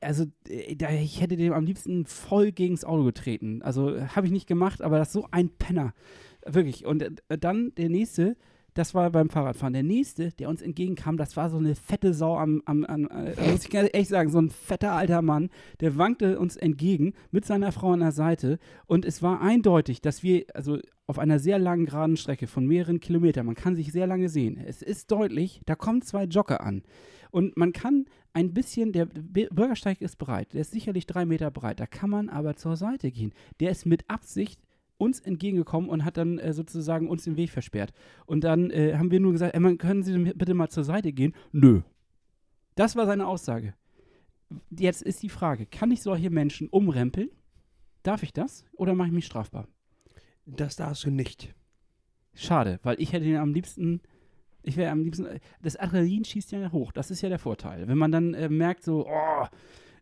[0.00, 3.62] also äh, ich hätte dem am liebsten voll gegens Auto getreten.
[3.62, 5.94] Also äh, habe ich nicht gemacht, aber das ist so ein Penner.
[6.46, 6.86] Wirklich.
[6.86, 8.36] Und äh, dann der nächste,
[8.74, 9.74] das war beim Fahrradfahren.
[9.74, 13.50] Der nächste, der uns entgegenkam, das war so eine fette Sau am, am, am äh,
[13.50, 17.72] muss ich ehrlich sagen, so ein fetter alter Mann, der wankte uns entgegen mit seiner
[17.72, 18.58] Frau an der Seite.
[18.86, 23.00] Und es war eindeutig, dass wir, also auf einer sehr langen geraden Strecke von mehreren
[23.00, 24.58] Kilometern, man kann sich sehr lange sehen.
[24.64, 26.82] Es ist deutlich, da kommen zwei Jogger an.
[27.30, 31.80] Und man kann ein bisschen, der Bürgersteig ist breit, der ist sicherlich drei Meter breit,
[31.80, 33.32] da kann man aber zur Seite gehen.
[33.60, 34.60] Der ist mit Absicht
[34.96, 37.92] uns entgegengekommen und hat dann äh, sozusagen uns den Weg versperrt.
[38.24, 41.34] Und dann äh, haben wir nur gesagt, ey, können Sie bitte mal zur Seite gehen?
[41.50, 41.82] Nö.
[42.76, 43.74] Das war seine Aussage.
[44.70, 47.30] Jetzt ist die Frage, kann ich solche Menschen umrempeln?
[48.02, 48.64] Darf ich das?
[48.72, 49.68] Oder mache ich mich strafbar?
[50.46, 51.54] Das darfst du nicht.
[52.34, 54.00] Schade, weil ich hätte den am liebsten,
[54.62, 55.26] ich wäre am liebsten,
[55.62, 57.88] das Adrenalin schießt ja hoch, das ist ja der Vorteil.
[57.88, 59.46] Wenn man dann äh, merkt, so, oh,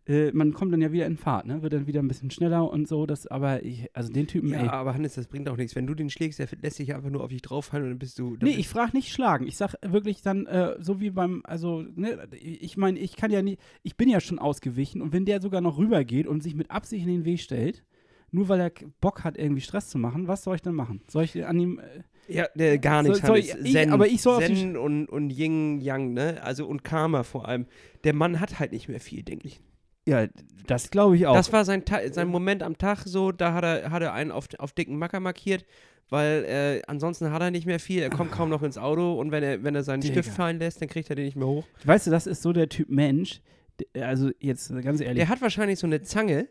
[0.07, 1.62] äh, man kommt dann ja wieder in Fahrt, ne?
[1.62, 4.62] wird dann wieder ein bisschen schneller und so, das, aber ich, also den Typen, Ja,
[4.62, 4.68] ey.
[4.68, 5.77] aber Hannes, das bringt auch nichts.
[5.77, 8.18] Wenn du den schlägst, der lässt sich einfach nur auf dich drauffallen und dann bist
[8.18, 8.31] du.
[8.37, 9.46] Dann Nee, bist- ich frage nicht schlagen.
[9.46, 13.42] Ich sag wirklich dann, äh, so wie beim, also, ne, ich meine, ich kann ja
[13.42, 16.70] nie, ich bin ja schon ausgewichen und wenn der sogar noch rübergeht und sich mit
[16.70, 17.85] Absicht in den Weg stellt,
[18.33, 21.03] nur weil er Bock hat, irgendwie Stress zu machen, was soll ich dann machen?
[21.09, 22.03] Soll ich an ihm, äh,
[22.35, 23.55] Ja, äh, gar soll Hannes.
[23.62, 26.40] ich- Zen, aber ich soll Zen und, und Yin Yang, ne?
[26.43, 27.66] Also und Karma vor allem.
[28.05, 29.61] Der Mann hat halt nicht mehr viel, denke ich.
[30.07, 30.27] ja,
[30.66, 31.35] das glaube ich auch.
[31.35, 34.31] Das war sein, Ta sein Moment am Tag so, da hat er, hat er einen
[34.31, 35.64] auf, auf dicken Macker markiert,
[36.09, 39.31] weil äh, ansonsten hat er nicht mehr viel, er kommt kaum noch ins Auto und
[39.33, 40.14] wenn er, wenn er seinen Digga.
[40.14, 41.64] Stift fallen lässt, dann kriegt er den nicht mehr hoch.
[41.85, 43.40] weißt du, das ist so der Typ Mensch,
[43.95, 46.49] also jetzt ganz ehrlich, Der hat wahrscheinlich so eine Zange,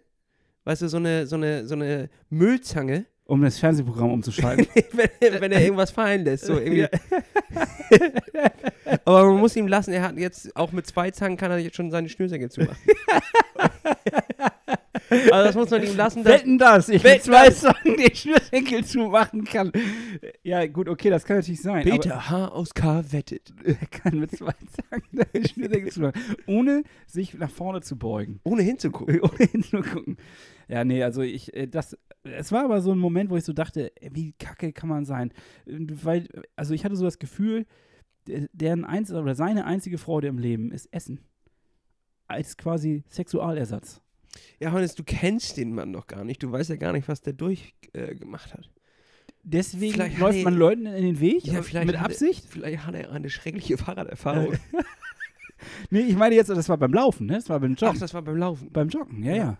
[0.65, 4.67] weißt du, so eine, so eine, so eine Müllzange, um das Fernsehprogramm umzuschalten.
[4.93, 6.45] wenn, er- wenn er irgendwas fallen lässt.
[6.45, 6.85] So irgendwie.
[9.05, 11.75] Aber man muss ihm lassen, er hat jetzt, auch mit zwei Zangen kann er jetzt
[11.75, 12.77] schon seine Schnürsenkel zumachen.
[15.09, 16.23] also das muss man ihm lassen.
[16.23, 17.61] dass- Wetten das, ich Wetten mit zwei das.
[17.61, 19.71] Sachen den Schnürsenkel zumachen kann.
[20.43, 21.83] Ja, gut, okay, das kann natürlich sein.
[21.83, 22.47] Peter H.
[22.49, 23.03] aus K.
[23.11, 23.53] wettet.
[23.63, 28.39] Er kann mit zwei Zangen den Schnürsenkel zumachen, ohne sich nach vorne zu beugen.
[28.43, 29.19] Ohne hinzugucken.
[29.21, 30.17] ohne hinzugucken.
[30.67, 33.53] Ja, nee, also ich, äh, das, es war aber so ein Moment, wo ich so
[33.53, 35.33] dachte, wie kacke kann man sein?
[35.65, 37.65] Weil, also ich hatte so das Gefühl,
[38.27, 41.21] der- deren einz oder seine einzige Freude im Leben ist Essen.
[42.27, 44.01] Als quasi Sexualersatz.
[44.59, 46.41] Ja, Hannes, du kennst den Mann noch gar nicht.
[46.43, 48.69] Du weißt ja gar nicht, was der durchgemacht äh, hat.
[49.43, 52.45] Deswegen Vielleicht läuft er- man Leuten in den Weg Ja, vielleicht mit hat er- Absicht.
[52.47, 54.53] Vielleicht hat er eine schreckliche Fahrraderfahrung.
[55.89, 57.33] nee, ich meine jetzt, das war beim Laufen, ne?
[57.35, 57.99] Das war beim Ach, Joggen.
[57.99, 58.69] das war beim Laufen.
[58.71, 59.37] beim Joggen, ja, ja.
[59.37, 59.57] Ja.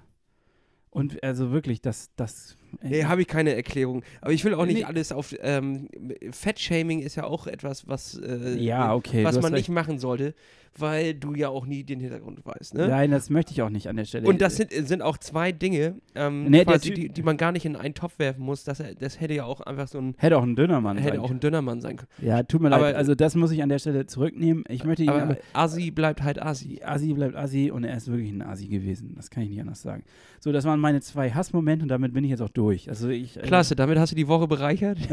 [0.92, 2.58] Und also wirklich, das, das.
[2.82, 4.04] Nee, habe ich keine Erklärung.
[4.22, 4.84] Aber ich will auch nicht Nee.
[4.84, 5.36] alles auf.
[5.42, 5.88] Ähm,
[6.32, 9.68] Fettshaming ist ja auch etwas, was, äh, Ja, okay, was man recht.
[9.68, 10.34] nicht machen sollte,
[10.78, 12.76] weil du ja auch nie den Hintergrund weißt.
[12.76, 12.88] Ne?
[12.88, 14.28] Nein, das möchte ich auch nicht an der Stelle.
[14.28, 17.66] Und das sind, sind auch zwei Dinge, ähm, Nee, quasi, die, die man gar nicht
[17.66, 18.64] in einen Topf werfen muss.
[18.64, 20.14] Das, das hätte ja auch einfach so ein.
[20.18, 22.10] hätte auch ein dünner Mann Hätte sein auch ein dünner Mann sein können.
[22.22, 22.96] Ja, tut mir Aber- leid.
[22.96, 24.64] Also das muss ich an der Stelle zurücknehmen.
[24.70, 26.82] Ich möchte ihn aber, Aber Asi bleibt halt Asi.
[26.84, 29.14] Asi bleibt Asi und er ist wirklich ein Asi gewesen.
[29.16, 30.04] Das kann ich nicht anders sagen.
[30.40, 32.59] So, das waren meine zwei Hassmomente und damit bin ich jetzt auch durch.
[32.68, 33.38] Also ich.
[33.38, 34.98] äh, Klasse, damit hast du die Woche bereichert.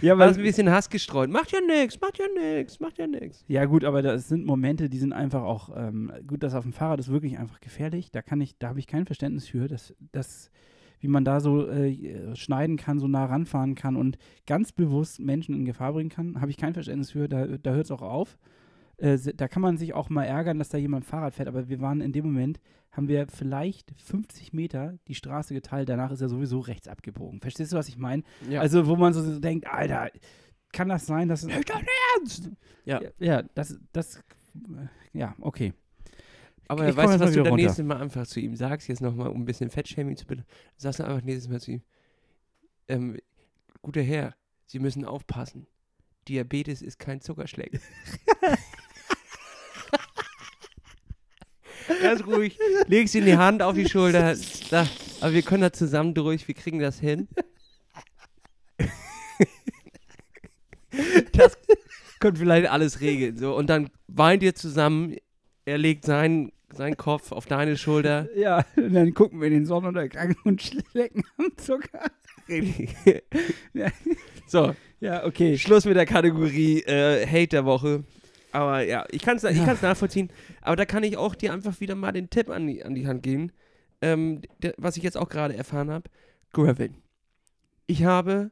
[0.00, 1.30] Ja, Du hast ein weil, bisschen Hass gestreut.
[1.30, 3.44] Macht ja nix, macht ja nix, macht ja nix.
[3.48, 6.42] ja gut, aber das sind Momente, die sind einfach auch ähm, gut.
[6.42, 8.10] Das auf dem Fahrrad ist wirklich einfach gefährlich.
[8.12, 10.50] Da kann ich, da habe ich kein Verständnis für, dass, dass
[11.00, 15.54] wie man da so äh, schneiden kann, so nah ranfahren kann und ganz bewusst Menschen
[15.54, 17.28] in Gefahr bringen kann, habe ich kein Verständnis für.
[17.28, 18.38] Da, da hört es auch auf.
[18.98, 21.80] Äh, da kann man sich auch mal ärgern, dass da jemand Fahrrad fährt, aber wir
[21.80, 22.60] waren in dem Moment,
[22.96, 27.40] haben wir vielleicht 50 Meter die Straße geteilt, danach ist er sowieso rechts abgebogen.
[27.40, 28.22] Verstehst du, was ich meine?
[28.48, 28.60] Ja.
[28.60, 30.10] Also, wo man so denkt, Alter,
[30.72, 31.44] kann das sein, dass.
[31.44, 32.50] Nicht dein Ernst!
[32.84, 33.00] Ja.
[33.18, 35.74] Ja, das, das, äh, ja, okay.
[36.68, 37.56] Aber Ich weißt du, was du runter.
[37.56, 40.44] nächstes Mal einfach zu ihm sagst, jetzt nochmal, um ein bisschen Fettshaming zu bitte,
[40.76, 41.82] sagst du einfach nächstes Mal zu ihm,
[42.88, 43.18] ähm,
[43.82, 44.34] guter Herr,
[44.66, 45.66] Sie müssen aufpassen.
[46.26, 47.80] Diabetes ist kein Zuckerschleck.
[52.02, 54.88] Ganz ruhig, legst ihm die Hand auf die Schulter, sag,
[55.20, 57.28] aber wir können da zusammen durch, wir kriegen das hin.
[61.32, 61.58] Das
[62.20, 63.36] könnte vielleicht alles regeln.
[63.36, 63.54] So.
[63.54, 65.16] Und dann weint ihr zusammen,
[65.64, 68.28] er legt seinen, seinen Kopf auf deine Schulter.
[68.34, 72.10] Ja, und dann gucken wir den Sonnenuntergang und schlecken am Zucker.
[74.46, 75.58] So, Ja, okay.
[75.58, 78.04] Schluss mit der Kategorie äh, Hate der Woche.
[78.52, 80.30] Aber ja, ich kann es ich kann's nachvollziehen.
[80.62, 83.06] Aber da kann ich auch dir einfach wieder mal den Tipp an die, an die
[83.06, 83.52] Hand geben,
[84.00, 86.08] ähm, der, was ich jetzt auch gerade erfahren habe.
[86.52, 86.96] Graveln.
[87.86, 88.50] Ich habe,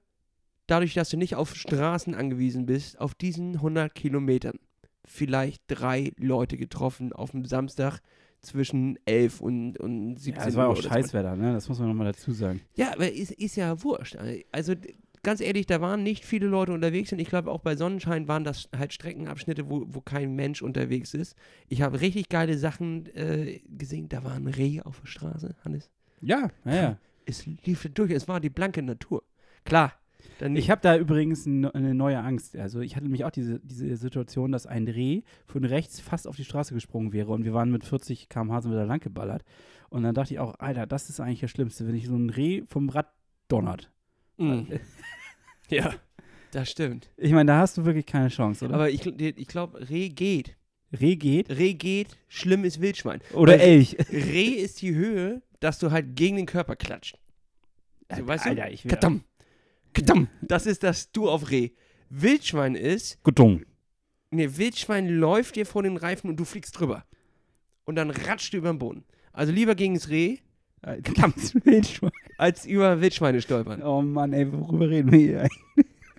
[0.67, 4.59] dadurch, dass du nicht auf Straßen angewiesen bist, auf diesen 100 Kilometern
[5.05, 8.01] vielleicht drei Leute getroffen auf dem Samstag
[8.41, 10.83] zwischen 11 und, und 17 Ja, es war Uhr auch.
[10.83, 11.53] Scheißwetter, ne?
[11.53, 12.61] Das muss man nochmal dazu sagen.
[12.75, 14.17] Ja, aber ist, ist ja wurscht.
[14.53, 14.75] Also
[15.25, 18.45] ganz ehrlich, da waren nicht viele Leute unterwegs und ich glaube auch bei Sonnenschein waren
[18.45, 21.37] das halt Streckenabschnitte, wo, wo kein Mensch unterwegs ist.
[21.69, 24.09] Ich habe richtig geile Sachen äh, gesehen.
[24.09, 25.91] Da war ein Reh auf der Straße, Hannes.
[26.21, 26.99] Ja, ja, ja.
[27.27, 29.25] Es lief durch, es war die blanke Natur.
[29.65, 29.95] Klar.
[30.39, 32.57] Dann Ich habe da übrigens eine neue Angst.
[32.57, 36.37] Also ich hatte nämlich auch diese, diese Situation, dass ein Reh von rechts fast auf
[36.37, 39.45] die Straße gesprungen wäre und wir waren mit 40 km/h sind wir da lang geballert.
[39.91, 42.31] Und dann dachte ich auch, Alter, das ist eigentlich das Schlimmste, wenn ich so ein
[42.31, 43.13] Reh vom Rad
[43.49, 43.91] donnert.
[44.37, 44.69] Mhm.
[45.71, 45.95] ja,
[46.51, 47.11] das stimmt.
[47.17, 48.75] Ich meine, da hast du wirklich keine Chance, oder?
[48.75, 50.57] Aber ich, ich glaube, Reh geht.
[51.01, 53.21] Reh geht Reh geht, schlimm ist Wildschwein.
[53.33, 53.97] oder Weil Elch.
[54.13, 57.19] Reh ist die Höhe, dass du halt gegen den Körper klatscht.
[58.15, 58.51] So, weißt du?
[58.51, 58.91] Alter, ich will.
[58.91, 59.25] Kadam.
[59.93, 60.29] Kadam.
[60.43, 61.71] Das ist das Du auf Reh.
[62.11, 63.65] Wildschwein ist, Gudung.
[64.31, 67.05] nee, Wildschwein läuft dir vor den Reifen und du fliegst drüber.
[67.85, 69.05] Und dann ratscht du über den Boden.
[69.33, 70.39] Also lieber gegen das Reh,
[70.83, 72.13] Verdammt, Wildschwein.
[72.45, 73.83] Als über Wildschweine stolpern.
[73.83, 75.49] Oh Mann, ey, worüber reden wir hier?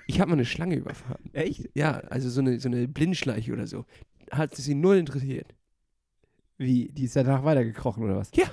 [0.07, 1.29] Ich habe mal eine Schlange überfahren.
[1.33, 1.69] Echt?
[1.75, 3.85] Ja, also so eine, so eine Blindschleiche oder so.
[4.31, 5.53] Hat sie null interessiert.
[6.57, 6.89] Wie?
[6.89, 8.31] Die ist danach weitergekrochen oder was?
[8.33, 8.45] Ja.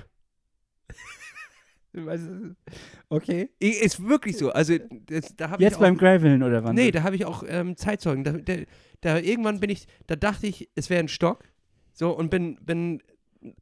[3.09, 3.49] Okay.
[3.59, 4.51] Ist wirklich so.
[4.51, 6.75] Also, das, da Jetzt auch, beim Graveln oder wann?
[6.75, 8.23] Nee, da habe ich auch ähm, Zeitzeugen.
[8.23, 8.55] Da, da,
[9.01, 11.43] da irgendwann bin ich, da dachte ich, es wäre ein Stock.
[11.91, 13.01] So, und bin, bin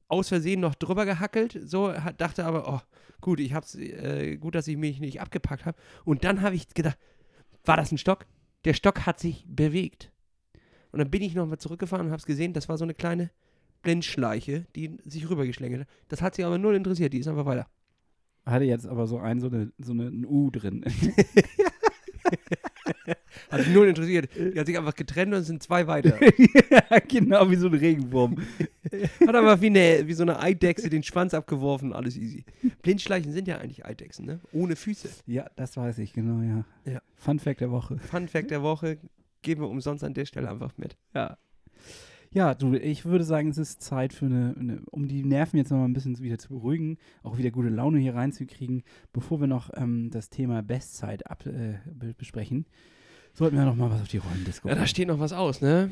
[0.08, 1.60] aus Versehen noch drüber gehackelt.
[1.64, 2.82] So, hat, dachte aber, oh,
[3.22, 5.78] gut, ich hab's, äh, gut, dass ich mich nicht abgepackt habe.
[6.06, 6.98] Und dann habe ich gedacht,
[7.66, 8.26] war das ein Stock?
[8.66, 10.12] Der Stock hat sich bewegt.
[10.92, 13.32] Und dann bin ich nochmal zurückgefahren und habe es gesehen, das war so eine kleine
[13.82, 15.90] Blindschleiche, die sich rübergeschlängelt hat.
[16.10, 17.68] Das hat sie aber null interessiert, die ist einfach weiter.
[18.46, 20.84] Hatte jetzt aber so ein, so eine, so eine ein U drin.
[23.52, 24.30] Hat sich null interessiert.
[24.36, 26.20] Die hat sich einfach getrennt und es sind zwei weiter.
[26.70, 28.38] ja, genau wie so ein Regenwurm.
[29.28, 32.46] Hat aber wie, eine, wie so eine Eidechse den Schwanz abgeworfen, alles easy.
[32.82, 34.40] Blindschleichen sind ja eigentlich Eidechsen, ne?
[34.54, 35.10] Ohne Füße.
[35.28, 36.66] Ja, das weiß ich, genau, ja.
[36.92, 37.02] Ja.
[37.16, 37.98] Fun Fact der Woche.
[38.00, 38.98] Fun Fact der Woche
[39.42, 40.98] geben wir umsonst an der Stelle einfach mit.
[41.14, 41.38] Ja.
[42.34, 45.70] Ja, du, ich würde sagen, es ist Zeit für eine, eine um die Nerven jetzt
[45.70, 49.70] nochmal ein bisschen wieder zu beruhigen, auch wieder gute Laune hier reinzukriegen, bevor wir noch
[49.76, 52.68] ähm, das Thema Bestzeit ab, äh, be- besprechen,
[53.34, 55.92] sollten wir noch mal was auf die Rollendisco Ja, da steht noch was aus, ne?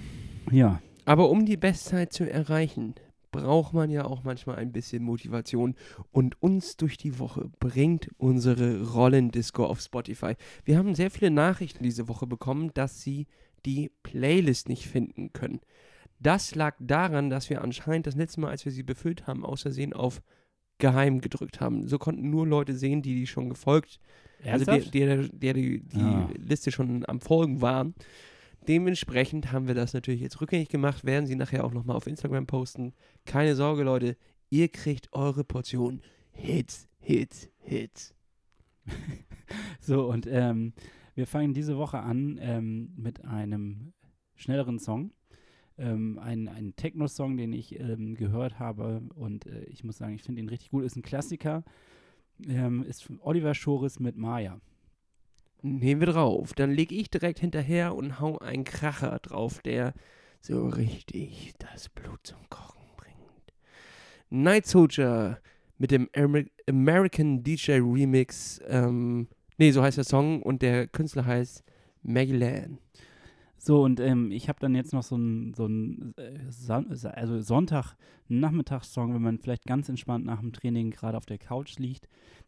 [0.49, 2.93] Ja, Aber um die Bestzeit zu erreichen,
[3.31, 5.73] braucht man ja auch manchmal ein bisschen Motivation.
[6.11, 10.35] Und uns durch die Woche bringt unsere Rollendisco auf Spotify.
[10.65, 13.25] Wir haben sehr viele Nachrichten diese Woche bekommen, dass sie
[13.65, 15.61] die Playlist nicht finden können.
[16.19, 19.93] Das lag daran, dass wir anscheinend das letzte Mal, als wir sie befüllt haben, außersehen
[19.93, 20.21] auf
[20.77, 21.87] geheim gedrückt haben.
[21.87, 23.99] So konnten nur Leute sehen, die die schon gefolgt,
[24.45, 26.29] also die, die, die, die, die Ah.
[26.37, 27.95] Liste schon am Folgen waren.
[28.67, 32.45] Dementsprechend haben wir das natürlich jetzt rückgängig gemacht, werden sie nachher auch nochmal auf Instagram
[32.45, 32.93] posten.
[33.25, 34.17] Keine Sorge, Leute,
[34.49, 36.01] ihr kriegt eure Portion
[36.31, 38.13] Hits, Hits, Hits.
[39.81, 40.73] So, und ähm,
[41.15, 43.93] wir fangen diese Woche an ähm, mit einem
[44.35, 45.11] schnelleren Song.
[45.77, 50.23] Ähm, ein, ein Techno-Song, den ich ähm, gehört habe und äh, ich muss sagen, ich
[50.23, 50.83] finde ihn richtig gut.
[50.83, 51.63] Ist ein Klassiker.
[52.47, 54.61] Ähm, ist Oliver Schoris mit Maya.
[55.61, 56.53] Nehmen wir drauf.
[56.53, 59.93] Dann leg ich direkt hinterher und hau einen Kracher drauf, der
[60.41, 63.53] so richtig das Blut zum Kochen bringt.
[64.29, 65.39] Night Soldier
[65.77, 68.61] mit dem Amer American DJ Remix.
[68.67, 71.63] Ähm, nee, so heißt der Song und der Künstler heißt
[72.03, 72.79] Maggie Lan.
[73.61, 77.41] So, und ähm, ich habe dann jetzt noch so einen so ein, äh, Son also
[77.41, 82.07] Sonntag-Nachmittagssong, wenn man vielleicht ganz entspannt nach dem Training gerade auf der Couch liegt.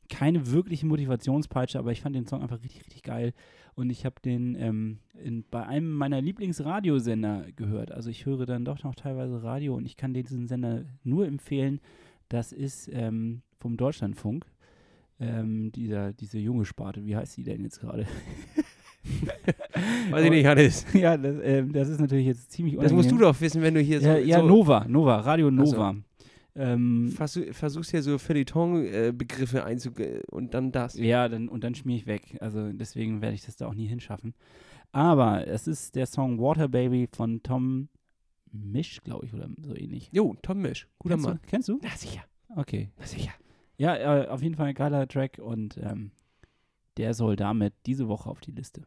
[0.09, 3.33] Keine wirkliche Motivationspeitsche, aber ich fand den Song einfach richtig, richtig geil.
[3.75, 7.91] Und ich habe den ähm, in, bei einem meiner Lieblingsradiosender gehört.
[7.91, 11.81] Also ich höre dann doch noch teilweise Radio und ich kann diesen Sender nur empfehlen.
[12.29, 14.45] Das ist ähm, vom Deutschlandfunk.
[15.19, 18.07] Ähm, dieser, diese junge Sparte, wie heißt die denn jetzt gerade?
[20.11, 20.85] Weiß ich nicht, Hannes.
[20.93, 23.33] Ja, das, ähm, das ist natürlich jetzt ziemlich Das musst du unangenehm.
[23.33, 25.49] doch wissen, wenn du hier so, Ja, ja so Nova, Nova, Radio.
[25.51, 25.95] Nova.
[26.53, 30.95] Ähm, versuch, versuchst hier so Feuilleton-Begriffe einzugehen und dann das.
[30.97, 32.37] ja, dann, und dann schmier ich weg.
[32.41, 34.33] Also deswegen werde ich das da auch nie hinschaffen.
[34.91, 37.87] Aber es ist der Song Water Baby von Tom
[38.51, 40.09] Misch, glaube ich, oder so ähnlich.
[40.11, 41.39] Jo, Tom Misch, guter Kennst Mann.
[41.41, 41.47] du?
[41.49, 41.79] Kennst du?
[41.81, 42.21] Na sicher,
[42.57, 42.89] Okay.
[42.99, 43.31] na sicher.
[43.77, 46.11] Ja, äh, auf jeden Fall ein geiler Track und ähm,
[46.97, 48.83] der soll damit diese Woche auf die Liste.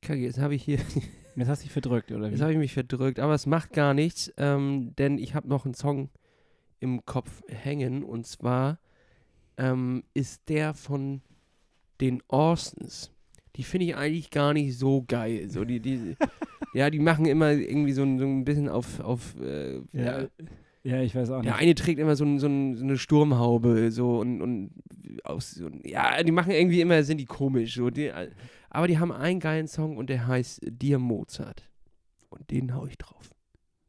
[0.00, 0.78] Kacke, jetzt habe ich hier
[1.34, 2.32] Jetzt hast du dich verdrückt, oder wie?
[2.32, 5.64] Jetzt habe ich mich verdrückt, aber es macht gar nichts, ähm, denn ich habe noch
[5.64, 6.10] einen Song
[6.80, 8.78] im Kopf hängen und zwar
[9.56, 11.22] ähm, ist der von
[12.00, 13.12] den Austins.
[13.56, 15.48] Die finde ich eigentlich gar nicht so geil.
[15.48, 16.16] So die, die,
[16.74, 20.22] ja, die machen immer irgendwie so ein, so ein bisschen auf, auf äh, ja.
[20.22, 20.28] ja,
[20.84, 21.46] ja, ich weiß auch nicht.
[21.46, 24.70] Der eine trägt immer so, ein, so, ein, so eine Sturmhaube so und, und
[25.24, 27.74] aus, so, ja, die machen irgendwie immer, sind die komisch.
[27.74, 28.12] So, die,
[28.70, 31.68] aber die haben einen geilen Song und der heißt Dir Mozart.
[32.30, 33.30] Und den hau ich drauf.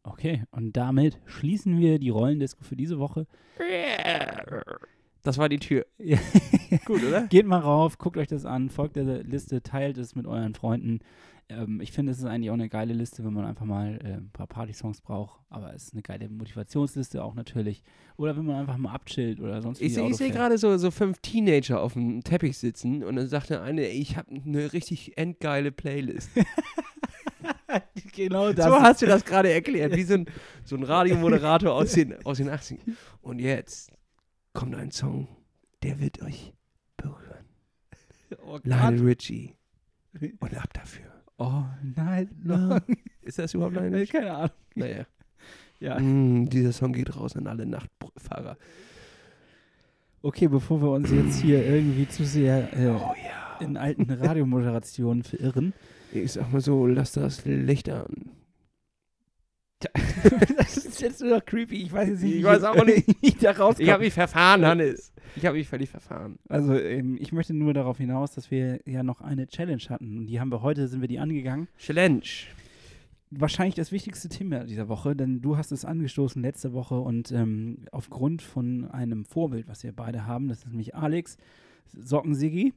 [0.03, 3.25] Okay, und damit schließen wir die Rollendisco für diese Woche.
[5.23, 5.85] Das war die Tür.
[6.85, 7.21] Gut, oder?
[7.29, 10.99] Geht mal rauf, guckt euch das an, folgt der Liste, teilt es mit euren Freunden.
[11.49, 14.13] Ähm, ich finde, es ist eigentlich auch eine geile Liste, wenn man einfach mal äh,
[14.13, 15.41] ein paar Party-Songs braucht.
[15.49, 17.83] Aber es ist eine geile Motivationsliste auch natürlich.
[18.17, 21.19] Oder wenn man einfach mal abchillt oder sonst wie Ich sehe gerade so, so fünf
[21.19, 25.17] Teenager auf dem Teppich sitzen und dann sagt der eine, ey, ich habe eine richtig
[25.17, 26.29] endgeile Playlist.
[28.13, 30.25] genau so hast du das gerade erklärt, wie so ein,
[30.63, 32.79] so ein Radiomoderator aus den, aus den 80ern.
[33.21, 33.91] Und jetzt
[34.53, 35.27] kommt ein Song,
[35.81, 36.53] der wird euch
[36.97, 37.45] berühren.
[38.45, 39.55] Oh, Lionel Richie.
[40.39, 41.22] Und ab dafür.
[41.37, 41.63] Oh
[41.95, 42.77] nein, No.
[43.21, 44.11] Ist das überhaupt Lionel Richie?
[44.17, 44.49] keine Ahnung.
[44.75, 45.05] Naja.
[45.79, 45.99] Ja.
[45.99, 48.57] Mm, dieser Song geht raus an alle Nachtfahrer.
[50.21, 53.57] Okay, bevor wir uns jetzt hier irgendwie zu sehr äh, Oh ja.
[53.59, 55.73] in alten Radiomoderationen verirren.
[56.13, 58.31] Ich sag mal so, lass das Licht an.
[60.57, 61.83] das ist jetzt nur noch creepy.
[61.83, 63.07] Ich weiß jetzt nicht, Ich weiß auch nicht.
[63.21, 63.85] wie ich da rauskomme.
[63.85, 65.13] Ich habe mich verfahren, Hannes.
[65.35, 66.37] Ich habe mich völlig verfahren.
[66.47, 70.27] Also ähm, ich möchte nur darauf hinaus, dass wir ja noch eine Challenge hatten und
[70.27, 71.67] die haben wir heute, sind wir die angegangen.
[71.77, 72.21] Challenge.
[73.31, 77.85] Wahrscheinlich das wichtigste Thema dieser Woche, denn du hast es angestoßen letzte Woche und ähm,
[77.91, 81.37] aufgrund von einem Vorbild, was wir beide haben, das ist nämlich Alex
[81.87, 82.73] Sockensigi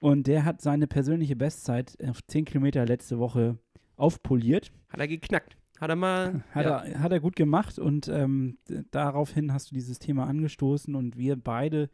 [0.00, 3.58] und der hat seine persönliche Bestzeit auf 10 Kilometer letzte Woche
[3.96, 4.72] aufpoliert.
[4.88, 5.56] Hat er geknackt.
[5.80, 6.44] Hat er mal.
[6.52, 6.78] Hat, ja.
[6.78, 8.58] er, hat er gut gemacht und ähm,
[8.90, 11.88] daraufhin hast du dieses Thema angestoßen und wir beide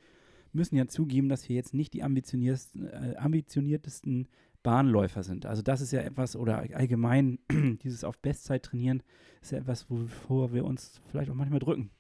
[0.52, 4.28] müssen ja zugeben, dass wir jetzt nicht die ambitioniertesten, äh, ambitioniertesten
[4.62, 5.46] Bahnläufer sind.
[5.46, 7.38] Also das ist ja etwas, oder allgemein
[7.84, 9.02] dieses auf Bestzeit trainieren,
[9.40, 11.90] ist ja etwas, wovor wir uns vielleicht auch manchmal drücken.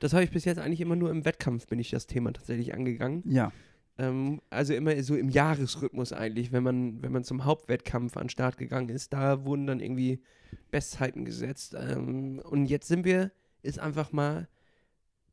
[0.00, 2.74] Das habe ich bis jetzt eigentlich immer nur im Wettkampf bin ich das Thema tatsächlich
[2.74, 3.22] angegangen.
[3.24, 3.52] Ja.
[3.98, 8.30] Ähm, also immer so im Jahresrhythmus eigentlich, wenn man, wenn man zum Hauptwettkampf an den
[8.30, 10.20] Start gegangen ist, da wurden dann irgendwie
[10.70, 11.74] Bestzeiten gesetzt.
[11.78, 13.32] Ähm, und jetzt sind wir,
[13.62, 14.48] ist einfach mal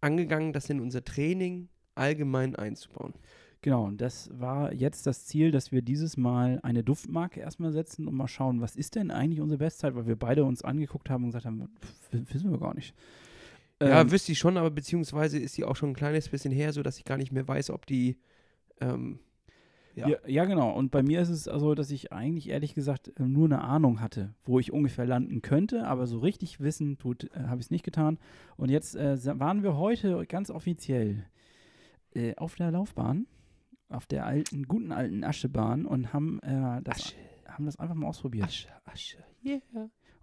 [0.01, 3.13] angegangen, das in unser Training allgemein einzubauen.
[3.61, 8.07] Genau, und das war jetzt das Ziel, dass wir dieses Mal eine Duftmarke erstmal setzen
[8.07, 11.23] und mal schauen, was ist denn eigentlich unsere Bestzeit, weil wir beide uns angeguckt haben
[11.23, 11.67] und gesagt haben,
[12.11, 12.93] wissen wir gar nicht.
[13.81, 16.73] Ja, Ähm, wüsste ich schon, aber beziehungsweise ist die auch schon ein kleines bisschen her,
[16.73, 18.17] sodass ich gar nicht mehr weiß, ob die.
[18.81, 19.19] Ähm,
[19.95, 20.09] ja.
[20.09, 20.17] Ja.
[20.27, 20.71] ja, genau.
[20.71, 24.01] Und bei mir ist es also, dass ich eigentlich ehrlich gesagt äh, nur eine Ahnung
[24.01, 27.71] hatte, wo ich ungefähr landen könnte, aber so richtig wissen tut, äh, habe ich es
[27.71, 28.19] nicht getan.
[28.57, 31.25] Und jetzt äh, waren wir heute ganz offiziell
[32.13, 33.27] äh, auf der Laufbahn,
[33.87, 37.15] auf der alten, guten alten Aschebahn und haben, äh, das, Asche,
[37.47, 38.45] haben das einfach mal ausprobiert.
[38.45, 39.17] Asche, Asche.
[39.45, 39.61] Yeah.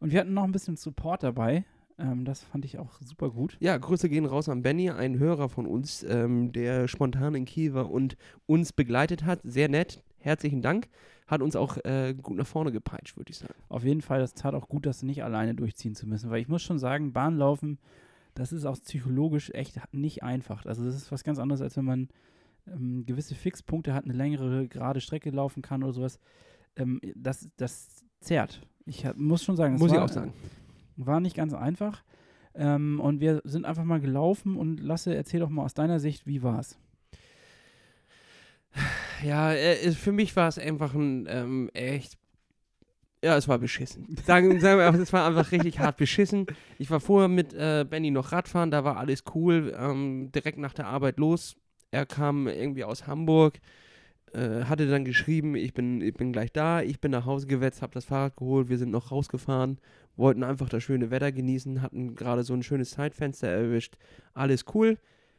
[0.01, 1.65] Und wir hatten noch ein bisschen Support dabei.
[2.03, 3.57] Ähm, das fand ich auch super gut.
[3.61, 7.75] Ja, Grüße gehen raus an Benny, ein Hörer von uns, ähm, der spontan in Kiel
[7.75, 9.41] war und uns begleitet hat.
[9.45, 10.03] Sehr nett.
[10.19, 10.89] Herzlichen Dank.
[11.27, 13.55] Hat uns auch äh, gut nach vorne gepeitscht, würde ich sagen.
[13.69, 16.49] Auf jeden Fall, das tat auch gut, das nicht alleine durchziehen zu müssen, weil ich
[16.49, 17.79] muss schon sagen, Bahnlaufen,
[18.35, 20.67] das ist auch psychologisch echt nicht einfach.
[20.67, 22.09] Also das ist was ganz anderes, als wenn man
[22.67, 26.19] ähm, gewisse Fixpunkte hat, eine längere gerade Strecke laufen kann oder sowas.
[26.77, 28.61] Ähm, das, das zerrt.
[28.85, 30.33] Ich hab, muss schon sagen, das Muss ich war, auch sagen.
[30.97, 32.03] War nicht ganz einfach.
[32.55, 36.27] Ähm, und wir sind einfach mal gelaufen und Lasse, erzähl doch mal aus deiner Sicht,
[36.27, 36.79] wie war's?
[39.25, 42.19] Ja, äh, es- für mich war es einfach ein ähm, echt.
[43.25, 44.17] Ja, es war beschissen.
[44.27, 46.47] Sagen, sagen wir es war einfach richtig hart beschissen.
[46.79, 49.75] Ich war vorher mit äh, Benny noch Radfahren, da war alles cool.
[49.79, 51.55] Ähm, direkt nach der Arbeit los.
[51.93, 53.61] Er kam irgendwie aus Hamburg,
[54.33, 56.81] äh, hatte dann geschrieben, ich bin, ich bin gleich da.
[56.83, 59.79] Ich bin nach Hause gewetzt, habe das Fahrrad geholt, wir sind noch rausgefahren,
[60.17, 63.97] wollten einfach das schöne Wetter genießen, hatten gerade so ein schönes Zeitfenster erwischt.
[64.35, 64.99] Alles cool.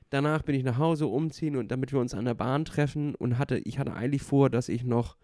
[0.09, 3.37] Danach bin ich nach Hause umziehen und damit wir uns an der Bahn treffen und
[3.39, 5.17] hatte, ich hatte eigentlich vor, dass ich noch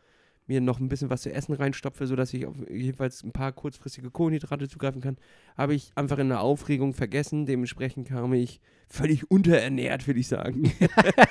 [0.50, 4.10] mir noch ein bisschen was zu essen reinstopfe, sodass ich auf jedenfalls ein paar kurzfristige
[4.10, 5.18] Kohlenhydrate zugreifen kann,
[5.56, 7.46] habe ich einfach in der Aufregung vergessen.
[7.46, 10.72] Dementsprechend kam ich völlig unterernährt, würde ich sagen,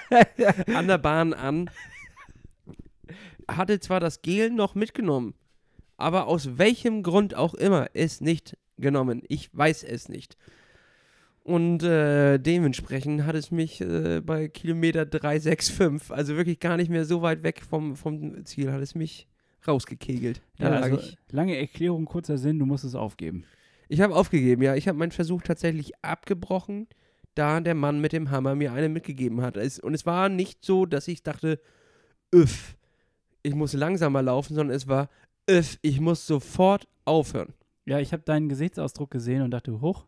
[0.74, 1.68] an der Bahn an.
[3.48, 5.34] Hatte zwar das Gel noch mitgenommen,
[5.98, 9.22] aber aus welchem Grund auch immer es nicht genommen.
[9.28, 10.38] Ich weiß es nicht.
[11.42, 17.04] Und äh, dementsprechend hat es mich äh, bei Kilometer 365, also wirklich gar nicht mehr
[17.04, 19.26] so weit weg vom, vom Ziel, hat es mich
[19.66, 20.42] rausgekegelt.
[20.58, 23.44] Ja, also, ich lange Erklärung, kurzer Sinn, du musst es aufgeben.
[23.88, 24.74] ich habe aufgegeben, ja.
[24.74, 26.86] Ich habe meinen Versuch tatsächlich abgebrochen,
[27.34, 29.56] da der Mann mit dem Hammer mir eine mitgegeben hat.
[29.56, 31.60] Es, und es war nicht so, dass ich dachte,
[32.30, 32.76] öff,
[33.42, 35.08] ich muss langsamer laufen, sondern es war,
[35.48, 37.54] ich muss sofort aufhören.
[37.86, 40.06] Ja, ich habe deinen Gesichtsausdruck gesehen und dachte, hoch,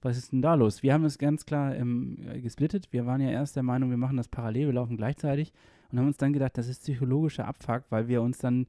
[0.00, 0.82] was ist denn da los?
[0.82, 2.92] Wir haben es ganz klar ähm, gesplittet.
[2.92, 5.52] Wir waren ja erst der Meinung, wir machen das parallel, wir laufen gleichzeitig
[5.90, 8.66] und haben uns dann gedacht, das ist psychologischer Abfuck, weil wir uns dann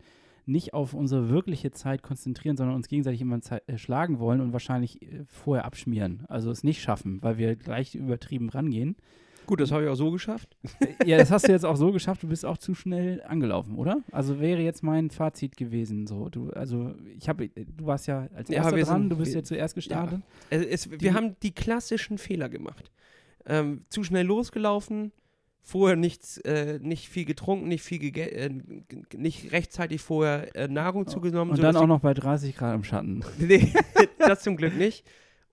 [0.47, 5.01] nicht auf unsere wirkliche Zeit konzentrieren, sondern uns gegenseitig immer äh, schlagen wollen und wahrscheinlich
[5.01, 6.23] äh, vorher abschmieren.
[6.29, 8.95] Also es nicht schaffen, weil wir gleich übertrieben rangehen.
[9.47, 10.55] Gut, das habe ich auch so geschafft.
[11.05, 14.03] ja, das hast du jetzt auch so geschafft, du bist auch zu schnell angelaufen, oder?
[14.11, 16.29] Also wäre jetzt mein Fazit gewesen so.
[16.29, 19.39] Du, also ich habe, du warst ja als Ja, erster dran, sind- du bist wir-
[19.39, 20.21] ja zuerst gestartet.
[20.51, 22.91] Es, es, Die- wir haben die klassischen Fehler gemacht.
[23.45, 25.13] Ähm, zu schnell losgelaufen,
[25.61, 28.49] vorher nichts, äh, nicht viel getrunken, nicht viel äh,
[29.15, 31.51] nicht rechtzeitig vorher äh, Nahrung zugenommen.
[31.51, 33.23] Und dann auch die- noch bei 30 Grad im Schatten.
[33.39, 33.71] nee,
[34.19, 35.05] das zum Glück nicht.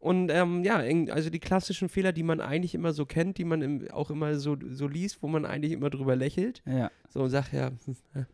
[0.05, 0.76] Und ähm, ja,
[1.14, 4.38] also die klassischen Fehler, die man eigentlich immer so kennt, die man im, auch immer
[4.38, 6.62] so, so liest, wo man eigentlich immer drüber lächelt.
[6.66, 6.90] Ja.
[7.09, 7.68] So und sagt, ja,
[8.14, 8.24] äh,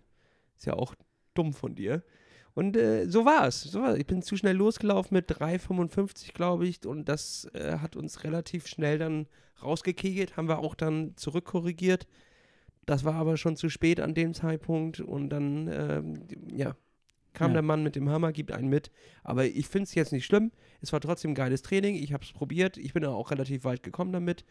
[0.57, 0.97] ist ja auch
[1.33, 2.03] dumm von dir.
[2.55, 3.63] Und äh, so war es.
[3.63, 3.99] So war's.
[3.99, 6.85] Ich bin zu schnell losgelaufen mit 3,55, glaube ich.
[6.85, 9.29] Und das äh, hat uns relativ schnell dann
[9.63, 10.37] rausgekegelt.
[10.37, 12.09] Haben wir auch dann zurückkorrigiert.
[12.85, 14.99] Das war aber schon zu spät an dem Zeitpunkt.
[14.99, 16.75] Und dann, ähm, ja,
[17.33, 17.55] kam Ja.
[17.55, 18.91] der Mann mit dem Hammer, gibt einen mit.
[19.23, 20.51] Aber ich finde es jetzt nicht schlimm.
[20.81, 21.95] Es war trotzdem geiles Training.
[21.97, 22.77] Ich habe es probiert.
[22.77, 24.45] Ich bin auch relativ weit gekommen damit.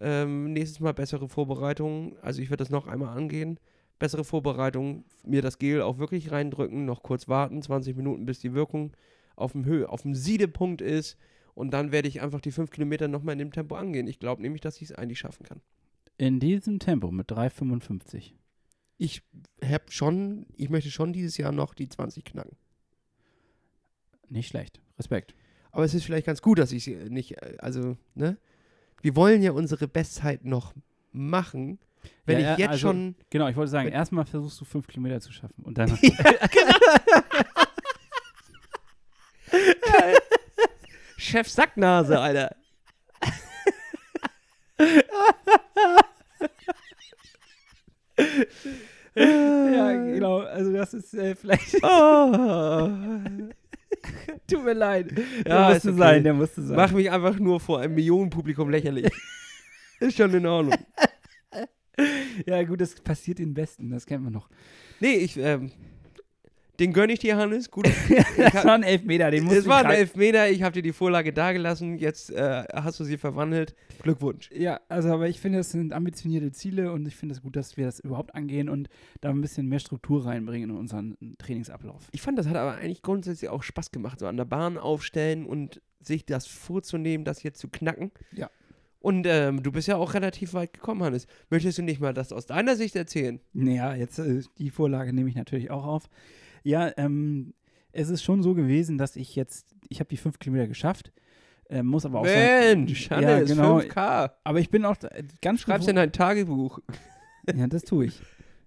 [0.00, 2.16] Ähm, nächstes Mal bessere Vorbereitung.
[2.22, 3.58] Also ich werde das noch einmal angehen.
[3.98, 8.52] Bessere Vorbereitung, mir das Gel auch wirklich reindrücken, noch kurz warten, 20 Minuten, bis die
[8.52, 8.92] Wirkung
[9.36, 11.16] auf dem Höhe, auf dem Siedepunkt ist.
[11.54, 14.06] Und dann werde ich einfach die 5 Kilometer nochmal in dem Tempo angehen.
[14.08, 15.60] Ich glaube nämlich, dass ich es eigentlich schaffen kann.
[16.18, 18.32] In diesem Tempo mit 3,55.
[19.02, 19.20] Ich
[19.68, 22.54] habe schon, ich möchte schon dieses Jahr noch die 20 knacken.
[24.28, 24.80] Nicht schlecht.
[24.96, 25.34] Respekt.
[25.72, 28.36] Aber es ist vielleicht ganz gut, dass ich sie nicht, äh, also, ne?
[29.00, 30.72] Wir wollen ja unsere Bestzeit noch
[31.10, 31.80] machen.
[32.26, 33.16] Wenn Ja, ich ja, jetzt also- schon.
[33.30, 35.98] Genau, ich wollte sagen, erstmal versuchst du fünf Kilometer zu schaffen und dann
[41.16, 42.56] Chef Sacknase, Alter.
[49.14, 50.38] ja, genau.
[50.38, 51.76] Also das ist äh, vielleicht.
[51.82, 52.88] Oh.
[54.46, 55.12] Tut mir leid.
[55.44, 55.98] Der musste okay.
[55.98, 56.76] sein, der musste sein.
[56.76, 59.10] Mach mich einfach nur vor einem Millionenpublikum lächerlich.
[60.00, 60.78] ist schon in Ordnung.
[62.46, 64.48] ja, gut, das passiert den Besten, das kennt man noch.
[65.00, 65.72] Nee, ich, ähm,
[66.80, 67.70] Den gönne ich dir, Hannes.
[67.70, 67.88] Gut.
[68.36, 70.92] das war ein Elfmeter, den musst es du war ein Elfmeter, ich habe dir die
[70.92, 73.74] Vorlage dagelassen, jetzt äh, hast du sie verwandelt.
[74.02, 74.50] Glückwunsch.
[74.52, 77.76] Ja, also aber ich finde, das sind ambitionierte Ziele und ich finde es gut, dass
[77.76, 78.88] wir das überhaupt angehen und
[79.20, 82.08] da ein bisschen mehr Struktur reinbringen in unseren Trainingsablauf.
[82.12, 85.44] Ich fand, das hat aber eigentlich grundsätzlich auch Spaß gemacht, so an der Bahn aufstellen
[85.44, 88.12] und sich das vorzunehmen, das hier zu knacken.
[88.32, 88.50] Ja.
[89.02, 91.26] Und ähm, du bist ja auch relativ weit gekommen, Hannes.
[91.50, 93.40] Möchtest du nicht mal das aus deiner Sicht erzählen?
[93.52, 96.08] Naja, jetzt äh, die Vorlage nehme ich natürlich auch auf.
[96.62, 97.54] Ja, ähm,
[97.92, 101.12] es ist schon so gewesen, dass ich jetzt, ich habe die fünf Kilometer geschafft,
[101.68, 103.78] äh, muss aber auch sagen, Mensch, Ja, Hannes, genau.
[103.78, 104.30] 5K.
[104.44, 104.96] aber ich bin auch
[105.40, 106.78] ganz Schreib's bewusst- in dein Tagebuch.
[107.56, 108.20] Ja, das tue ich.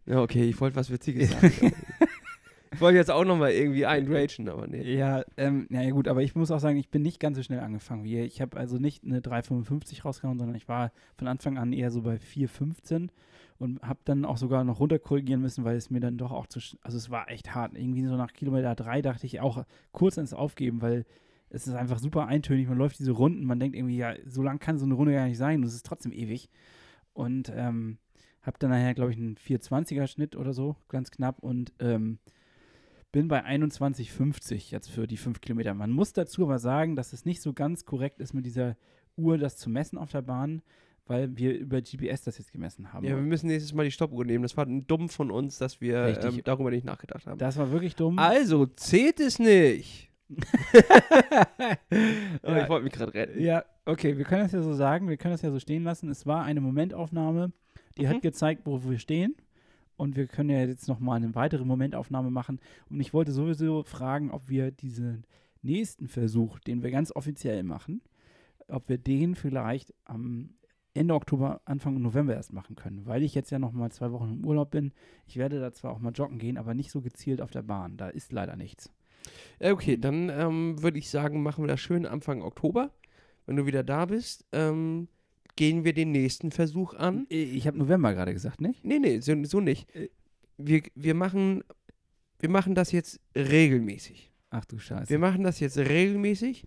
[0.05, 1.71] Ja, okay, ich wollte was Witziges sagen.
[2.73, 4.81] ich wollte jetzt auch nochmal irgendwie einragen, aber nee.
[4.97, 7.43] Ja, ähm, ja, ja gut, aber ich muss auch sagen, ich bin nicht ganz so
[7.43, 8.25] schnell angefangen wie ihr.
[8.25, 12.01] Ich habe also nicht eine 3,55 rausgehauen, sondern ich war von Anfang an eher so
[12.01, 13.07] bei 4,15
[13.57, 16.59] und habe dann auch sogar noch runterkorrigieren müssen, weil es mir dann doch auch zu,
[16.81, 17.77] also es war echt hart.
[17.77, 21.05] Irgendwie so nach Kilometer 3 dachte ich auch kurz ins Aufgeben, weil
[21.49, 22.67] es ist einfach super eintönig.
[22.67, 25.25] Man läuft diese Runden, man denkt irgendwie, ja, so lang kann so eine Runde gar
[25.25, 26.49] nicht sein und es ist trotzdem ewig.
[27.13, 27.97] Und ähm,
[28.41, 32.19] habe dann nachher, glaube ich, einen 420er Schnitt oder so, ganz knapp und ähm,
[33.11, 35.73] bin bei 21,50 jetzt für die 5 Kilometer.
[35.73, 38.75] Man muss dazu aber sagen, dass es nicht so ganz korrekt ist, mit dieser
[39.15, 40.61] Uhr das zu messen auf der Bahn,
[41.07, 43.03] weil wir über GPS das jetzt gemessen haben.
[43.05, 44.41] Ja, wir müssen nächstes Mal die Stoppuhr nehmen.
[44.43, 47.37] Das war dumm von uns, dass wir ähm, darüber nicht nachgedacht haben.
[47.37, 48.17] das war wirklich dumm.
[48.19, 50.09] Also, zählt es nicht.
[52.43, 52.63] Oh, Ja.
[52.63, 53.41] Ich wollte mich gerade retten.
[53.41, 56.09] Ja, okay, wir können das ja so sagen, wir können das ja so stehen lassen.
[56.09, 57.51] Es war eine Momentaufnahme,
[57.97, 58.07] die Mhm.
[58.09, 59.35] hat gezeigt, wo wir stehen.
[59.97, 62.59] Und wir können ja jetzt nochmal eine weitere Momentaufnahme machen.
[62.89, 65.23] Und ich wollte sowieso fragen, ob wir diesen
[65.61, 68.01] nächsten Versuch, den wir ganz offiziell machen,
[68.67, 70.49] ob wir den vielleicht am
[70.95, 73.05] Ende Oktober, Anfang November erst machen können.
[73.05, 74.93] Weil ich jetzt ja nochmal zwei Wochen im Urlaub bin.
[75.27, 77.97] Ich werde da zwar auch mal joggen gehen, aber nicht so gezielt auf der Bahn.
[77.97, 78.91] Da ist leider nichts.
[79.59, 82.91] Okay, dann ähm, würde ich sagen, machen wir das schön Anfang Oktober.
[83.45, 85.07] Wenn du wieder da bist, ähm,
[85.55, 87.25] gehen wir den nächsten Versuch an.
[87.29, 88.83] Ich habe November gerade gesagt, nicht?
[88.83, 89.87] Nee, nee, so, so nicht.
[90.57, 91.63] Wir, wir, machen,
[92.39, 94.31] wir machen das jetzt regelmäßig.
[94.49, 95.09] Ach du Scheiße.
[95.09, 96.65] Wir machen das jetzt regelmäßig.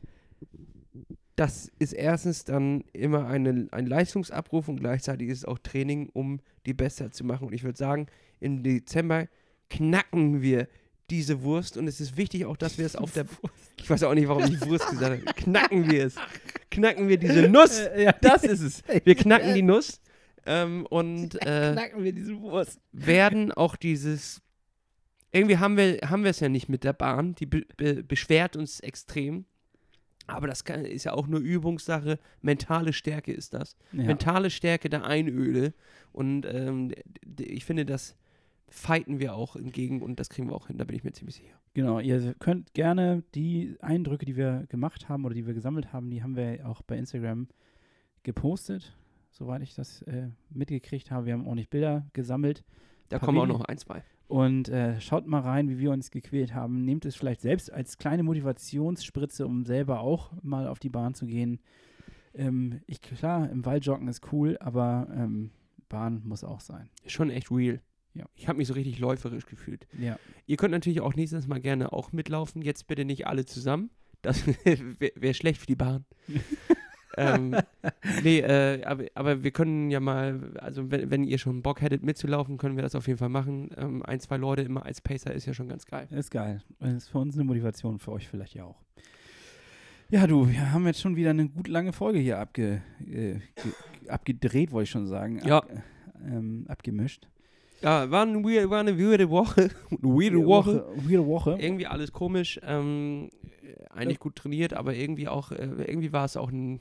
[1.39, 6.41] Das ist erstens dann immer eine, ein Leistungsabruf und gleichzeitig ist es auch Training, um
[6.67, 7.47] die Bestzeit zu machen.
[7.47, 8.09] Und ich würde sagen,
[8.41, 9.29] im Dezember
[9.71, 10.67] knacken wir
[11.11, 13.27] diese Wurst und es ist wichtig auch, dass wir es auf der.
[13.77, 15.35] Ich weiß auch nicht, warum ich Wurst gesagt habe.
[15.37, 16.17] Knacken wir es.
[16.73, 17.79] Knacken wir diese Nuss.
[17.79, 18.83] Äh, ja, Das ist es.
[19.05, 20.01] Wir knacken die Nuss.
[20.45, 22.81] Ähm, und äh, knacken wir diese Wurst.
[22.91, 24.43] werden auch dieses.
[25.31, 27.37] Irgendwie haben wir, haben wir es ja nicht mit der Bahn.
[27.37, 29.45] Die be be beschwert uns extrem.
[30.29, 32.19] Aber das kann, ist ja auch nur Übungssache.
[32.43, 33.77] Mentale Stärke ist das.
[33.93, 34.05] Ja.
[34.05, 35.73] Mentale Stärke der Einöde.
[36.13, 36.93] Und ähm,
[37.39, 38.15] ich finde, das
[38.69, 40.77] fighten wir auch entgegen und das kriegen wir auch hin.
[40.77, 41.59] Da bin ich mir ziemlich sicher.
[41.73, 46.11] Genau, ihr könnt gerne die Eindrücke, die wir gemacht haben oder die wir gesammelt haben,
[46.11, 47.49] die haben wir auch bei Instagram
[48.23, 48.95] gepostet,
[49.31, 51.27] soweit ich das äh, mitgekriegt habe.
[51.27, 52.65] Wir haben ordentlich Bilder gesammelt.
[53.09, 54.03] Da Paar kommen auch noch ein, zwei.
[54.29, 56.85] Und äh, schaut mal rein, wie wir uns gequält haben.
[56.85, 61.25] Nehmt es vielleicht selbst als kleine Motivationsspritze, um selber auch mal auf die Bahn zu
[61.25, 61.61] gehen.
[62.35, 65.51] Ähm, ich, klar, im Wald joggen ist cool, aber ähm,
[65.89, 66.91] Bahn muss auch sein.
[67.05, 67.81] Ist schon echt real.
[68.13, 68.27] Ja.
[68.35, 69.87] Ich habe mich so richtig läuferisch gefühlt.
[69.99, 70.19] Ja.
[70.47, 72.61] Ihr könnt natürlich auch nächstes Mal gerne auch mitlaufen.
[72.61, 73.91] Jetzt bitte nicht alle zusammen.
[74.21, 76.05] Das wäre wär schlecht für die Bahn.
[77.17, 77.57] ähm,
[78.23, 82.03] nee, äh, aber, aber wir können ja mal, also wenn, wenn ihr schon Bock hättet
[82.03, 83.71] mitzulaufen, können wir das auf jeden Fall machen.
[83.77, 86.07] Ähm, ein, zwei Leute immer als Pacer ist ja schon ganz geil.
[86.11, 86.63] Ist geil.
[86.81, 88.77] Das ist für uns eine Motivation, für euch vielleicht ja auch.
[90.11, 93.41] Ja, du, wir haben jetzt schon wieder eine gut lange Folge hier abge, äh, ge,
[94.09, 95.41] abgedreht, wollte ich schon sagen.
[95.45, 95.59] Ja.
[95.59, 95.71] Ab,
[96.25, 97.29] ähm, abgemischt.
[97.83, 99.71] Ja, war, ein weird, war eine weirde Woche.
[99.91, 100.87] Weirde Woche.
[100.97, 101.59] Weirde Woche.
[101.61, 102.59] Irgendwie alles komisch.
[102.65, 103.29] Ähm,
[103.91, 106.81] eigentlich gut trainiert, aber irgendwie auch, äh, irgendwie war es auch ein.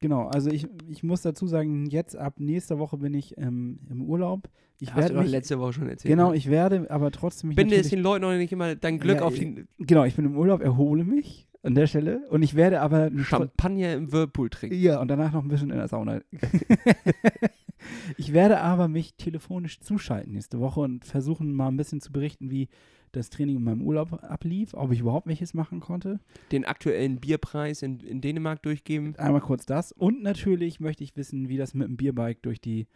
[0.00, 4.02] Genau, also ich, ich muss dazu sagen, jetzt ab nächster Woche bin ich ähm, im
[4.02, 4.48] Urlaub.
[4.78, 6.12] Ich hast du werde doch mich, letzte Woche schon erzählt.
[6.12, 6.36] genau, ne?
[6.36, 9.34] ich werde aber trotzdem Binde es den Leuten noch nicht immer dein Glück Ja, auf
[9.34, 13.10] die genau, ich bin im Urlaub, erhole mich an der Stelle und ich werde aber
[13.16, 14.76] Champagner im Whirlpool trinken.
[14.76, 16.20] Ja, und danach noch ein bisschen in der Sauna.
[18.18, 22.50] ich werde aber mich telefonisch zuschalten nächste Woche und versuchen mal ein bisschen zu berichten,
[22.50, 22.68] wie
[23.16, 26.20] das Training in meinem Urlaub ablief, ob ich überhaupt welches machen konnte.
[26.52, 29.16] Den aktuellen Bierpreis in, in Dänemark durchgeben.
[29.16, 29.92] Einmal kurz das.
[29.92, 32.86] Und natürlich möchte ich wissen, wie das mit dem Bierbike durch die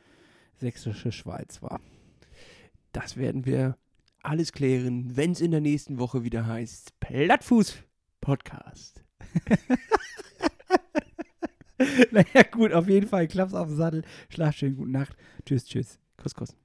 [0.56, 1.80] sächsische Schweiz war.
[2.92, 3.76] Das werden wir
[4.22, 7.82] alles klären, wenn es in der nächsten Woche wieder heißt Plattfuß
[8.20, 9.02] Podcast.
[12.10, 13.26] naja, gut, auf jeden Fall.
[13.28, 14.02] Klaps auf den Sattel.
[14.28, 15.16] Schlaf schön, gute Nacht.
[15.46, 15.98] Tschüss, tschüss.
[16.18, 16.59] Kuss, kuss.